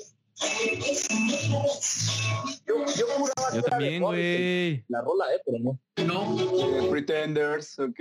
[2.66, 4.70] Yo, yo juraba Yo que era de también, Morrissey.
[4.72, 4.84] güey.
[4.88, 5.78] La rola, eh, pero no.
[6.06, 6.36] No,
[6.78, 8.00] Eh, Pretenders, ok.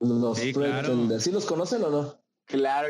[0.00, 0.88] Los Sí, claro.
[0.88, 1.22] Pretenders.
[1.24, 2.18] ¿Sí los conocen o no?
[2.46, 2.88] Claro,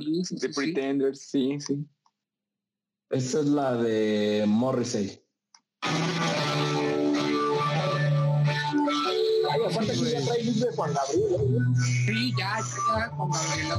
[0.00, 0.60] Sí, sí, The sí, sí.
[0.60, 1.86] Pretenders, sí, sí.
[3.10, 5.22] Esta es la de Morrissey.
[9.50, 11.62] Ay, aparte que ya trae luz de Juan Gabriel, ¿eh?
[12.06, 12.64] sí, ya, ya,
[12.98, 13.76] ya, con Gabriela.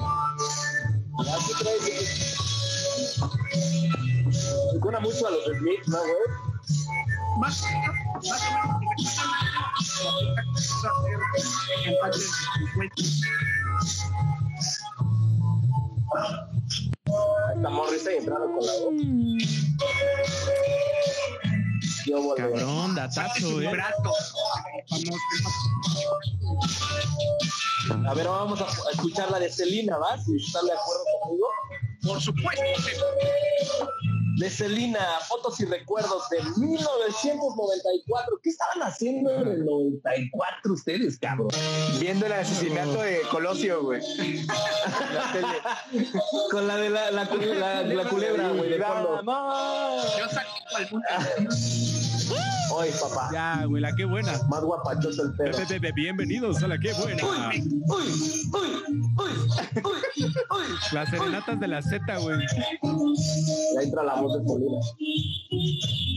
[1.26, 2.10] Ya sí trae luz.
[4.74, 6.14] Recuerda mucho a los Smiths, ¿no, güey?
[7.40, 7.64] Más,
[8.28, 8.48] más o
[11.02, 11.46] menos.
[11.86, 13.04] Empate de 50.
[17.48, 18.94] Ahí está Morrissey entrando con la voz.
[22.10, 22.36] Yo.
[22.36, 23.72] Cabrón, datazo, eh.
[28.08, 30.18] A ver, vamos a escuchar la de Selena, ¿va?
[30.18, 31.48] Si están de acuerdo conmigo.
[32.04, 32.64] Por supuesto.
[34.40, 38.40] De Selena, fotos y recuerdos de 1994.
[38.42, 41.50] ¿Qué estaban haciendo en el 94 ustedes, cabrón?
[42.00, 44.02] Viendo el asesinato de Colosio, güey.
[46.52, 48.78] Con la de la, la, la- la culebra, güey.
[48.78, 51.04] Yo saqué algún.
[52.80, 54.32] Oye, papá, Ya, güey, la qué buena.
[54.48, 55.58] más guapachoso el perro.
[55.94, 57.22] Bienvenidos a la qué buena.
[57.26, 58.08] Uy, uy,
[58.54, 58.70] uy,
[59.18, 59.32] uy,
[59.84, 60.34] uy, uy.
[60.94, 62.40] Las serenatas de la Z, güey.
[62.40, 62.46] Y
[63.78, 64.80] ahí entra la voz de Selena.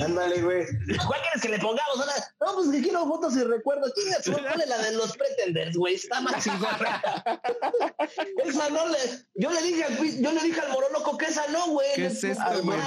[0.07, 0.65] Ándale, güey.
[1.05, 1.99] ¿Cuál quieres que le pongamos?
[2.41, 3.93] No, pues que quiero fotos y recuerdos.
[4.25, 5.97] Ponle la de los Pretenders, güey.
[5.97, 6.57] Está más esa
[8.71, 8.99] no le...
[9.35, 11.89] Yo le dije al, yo le dije al moroloco que esa no, güey.
[11.97, 12.79] ¿Qué es esto, güey?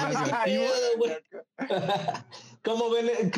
[2.66, 3.32] ¿Cómo ven?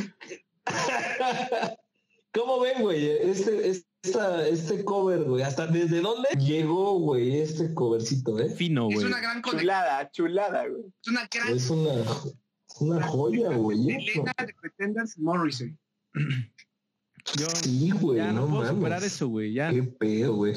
[2.34, 3.06] ¿Cómo ven, güey?
[3.10, 5.44] Este, esta- este cover, güey.
[5.44, 8.49] ¿Hasta desde dónde llegó, güey, este covercito, eh?
[8.49, 9.08] Fino, Es güey.
[9.08, 9.41] una gran.
[9.41, 10.84] Chulada, chulada, güey.
[11.02, 11.91] Es una gran Es una,
[12.80, 13.80] una joya, güey.
[13.95, 15.76] Elena de Pretenders Morrissey.
[17.38, 18.76] Yo Sí, güey, ya no, no puedo mames.
[18.76, 19.54] superar eso, güey.
[19.54, 19.70] Ya.
[19.72, 20.54] Qué pedo, güey.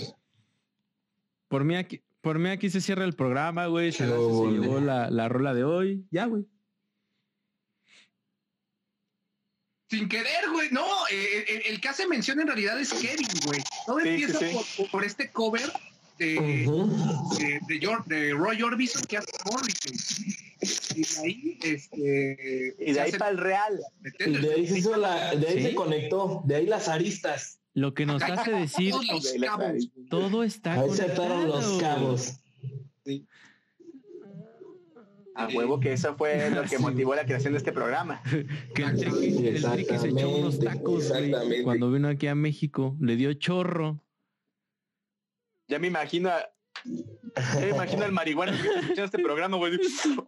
[1.48, 3.90] Por mí aquí, por mí aquí se cierra el programa, güey.
[3.90, 6.06] Se, se llevó la, la rola de hoy.
[6.10, 6.44] Ya, güey.
[9.90, 10.68] Sin querer, güey.
[10.70, 13.60] No, eh, el, el que hace mención en realidad es Kevin, güey.
[13.86, 14.82] Todo Sí, empieza sí, sí.
[14.82, 15.72] Por, por este cover
[16.18, 16.38] de,
[16.68, 17.36] Ujú.
[17.38, 20.34] de, de Jor- de Roy Orbison que hace Morrissey.
[20.94, 22.76] Y de ahí, este.
[22.78, 23.80] Y de ahí para el Real.
[24.18, 25.62] De ahí se hizo la, de ahí ¿Sí?
[25.62, 27.58] se conectó, de ahí las aristas.
[27.72, 28.92] Lo que nos hace decir
[30.10, 31.80] todo está Ahí se ataron los conectado.
[31.80, 32.34] cabos.
[35.40, 38.22] A huevo que eso fue lo que motivó la creación de este programa.
[38.74, 41.62] Que el triqui, el triqui se echó unos tacos, güey.
[41.62, 44.00] Cuando vino aquí a México, le dio chorro.
[45.68, 46.40] Ya me imagino a,
[47.54, 49.78] ya me imagino al marihuana escuchando este programa, güey.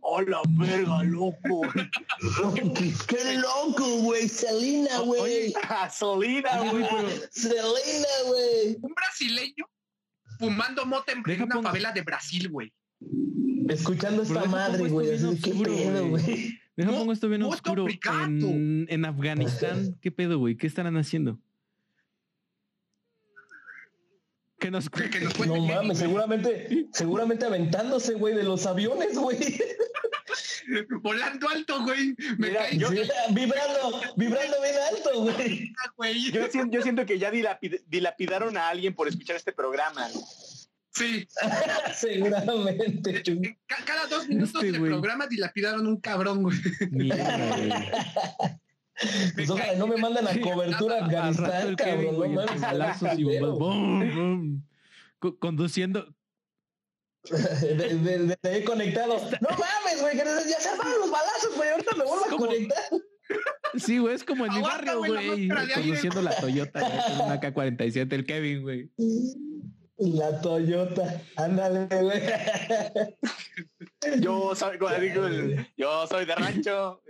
[0.02, 1.62] ¡Hola, verga, loco!
[3.08, 4.28] ¡Qué loco, güey!
[4.28, 5.52] Selena, güey.
[5.68, 7.04] ¡Gasolina, Oye, güey!
[7.30, 8.76] Selena, güey.
[8.80, 9.64] Un brasileño
[10.38, 12.72] fumando mota en Deja una pongo- favela de Brasil, güey.
[13.68, 15.08] Escuchando esta madre, güey,
[15.42, 16.58] qué pedo, güey.
[16.76, 17.86] Deja pongo esto bien oscuro.
[18.14, 20.56] En, en Afganistán, ¿qué pedo, güey?
[20.56, 21.38] ¿Qué estarán haciendo?
[24.58, 29.38] Que nos Que- que nos No mames, seguramente, seguramente aventándose, güey, de los aviones, güey.
[31.02, 32.14] Volando alto, güey.
[32.38, 32.96] Me Mira, caí, yo- Sí,
[33.32, 35.72] vibrando, vibrando bien alto, güey.
[36.32, 40.08] Yo siento, yo siento que ya dilapid- dilapidaron a alguien por escuchar este programa.
[40.94, 41.26] Sí.
[41.94, 43.12] Seguramente.
[43.24, 44.90] De ca- cada dos minutos Este del güey.
[44.92, 46.56] programa dilapidaron un cabrón, güey.
[46.90, 47.72] Mierda, güey.
[49.34, 52.14] Pues ojalá no me mandan a cobertura a Afganistán, el Kevin, cabrón.
[52.16, 54.62] güey, No mames, y bombas.
[55.40, 56.14] Conduciendo.
[57.28, 59.14] de, de- de- de ahí conectado.
[59.40, 61.70] No mames, güey, que ya se armaron los balazos, güey.
[61.70, 62.84] Ahorita me vuelvo a conectar.
[63.76, 65.54] Sí, güey, es como en mi barrio, güey, de.
[65.74, 68.90] Conduciendo la Toyota, güey, una K-47, el Kevin, güey.
[70.04, 71.20] La Toyota.
[71.36, 72.20] Ándale, güey.
[74.20, 77.00] Yo soy, como digo, el- yo soy de rancho.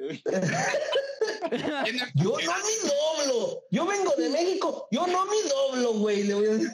[2.15, 3.63] Yo no mi doblo.
[3.71, 4.89] Yo vengo de México.
[4.91, 6.25] Yo no mi doblo, güey.
[6.25, 6.69] Le voy a decir.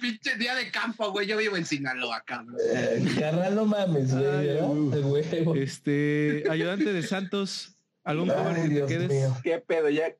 [0.00, 1.26] Pinche día de campo, güey.
[1.26, 2.56] Yo vivo en Sinaloa, cabrón.
[2.72, 4.24] Eh, Carnal, no mames, güey.
[4.26, 4.66] Ay, ¿verdad?
[4.68, 4.90] güey.
[4.90, 5.54] De huevo.
[5.56, 9.08] Este, ayudante de Santos, ¿algún cover Ay, que te Dios quedes?
[9.10, 9.36] mío.
[9.42, 10.14] ¿Qué pedo ya?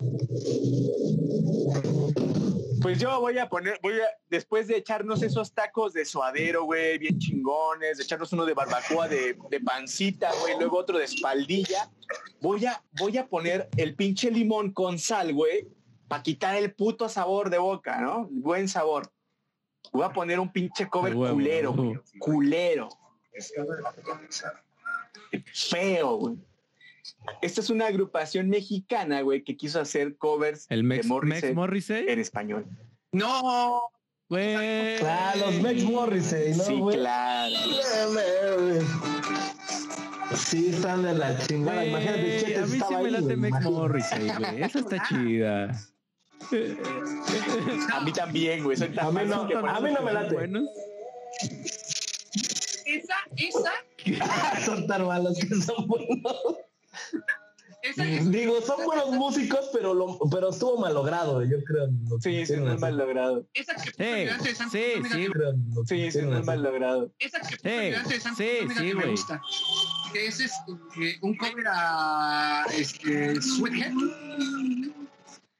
[2.84, 6.98] Pues yo voy a poner, voy a, después de echarnos esos tacos de suadero, güey,
[6.98, 11.90] bien chingones, de echarnos uno de barbacoa de, de pancita, güey, luego otro de espaldilla,
[12.42, 15.66] voy a, voy a poner el pinche limón con sal, güey,
[16.08, 18.28] para quitar el puto sabor de boca, ¿no?
[18.30, 19.10] Buen sabor.
[19.90, 22.90] Voy a poner un pinche cover culero, güey, culero.
[25.54, 26.36] Feo, güey.
[27.42, 31.54] Esta es una agrupación mexicana, güey, que quiso hacer covers El Mex, de Morrissey Mex
[31.56, 32.04] Morrissey.
[32.08, 32.66] en español.
[33.12, 33.82] No,
[34.30, 34.96] Güey.
[35.04, 36.96] Ah, los Mex Morrissey, ¿no, sí, güey?
[36.96, 37.54] claro.
[40.34, 41.76] Sí, están de la chingada.
[41.76, 43.60] Güey, Imagínate, Chetes a mí sí estaba me late Mex.
[43.62, 44.62] Morrissey, güey.
[44.62, 45.70] Esa está chida.
[47.92, 48.76] A mí también, güey.
[48.76, 50.34] Soy tan A mí no, que a eso mí no me late.
[50.34, 50.68] Buenos.
[52.86, 56.36] esa, esa, Son tan malos que son buenos.
[57.82, 61.88] Esa es Digo, son buenos músicos, pero lo, pero estuvo malogrado, yo creo.
[62.20, 62.80] Sí, sí, muy así.
[62.80, 63.46] mal logrado.
[63.52, 65.26] esa que Eh, ayudante de Santos sí, sí,
[65.86, 66.46] Sí, sí, muy así.
[66.46, 67.10] mal logrado.
[67.18, 69.42] esa que de Santos sí, sí, que me gusta.
[70.12, 70.72] Que es este,
[71.02, 73.92] eh, un cover a este, Sweethead.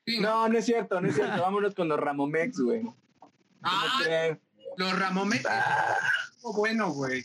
[0.07, 0.29] Sí, ¿no?
[0.31, 1.41] No, no es cierto, no es cierto.
[1.43, 2.83] Vámonos con los Ramomex, güey.
[2.83, 2.97] ¿Cómo
[3.63, 4.37] Ah,
[4.77, 5.45] los Ramones.
[5.49, 5.97] Ah.
[6.53, 7.25] Bueno, güey.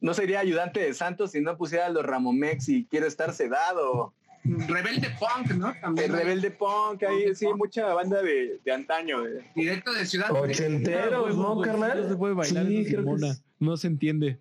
[0.00, 4.12] No sería ayudante de Santos si no pusiera los Ramomex y quiero estar sedado.
[4.44, 5.74] Rebelde Punk, ¿no?
[5.80, 6.10] También.
[6.10, 9.20] El Rebelde Punk, ahí sí, mucha banda de, de antaño.
[9.20, 9.34] güey.
[9.54, 10.30] Directo de Ciudad.
[10.32, 12.02] Ochenteros, Ah, ¿no, güey, carnal?
[12.02, 13.32] No se puede bailar Sí, creo que.
[13.58, 14.38] No se entiende.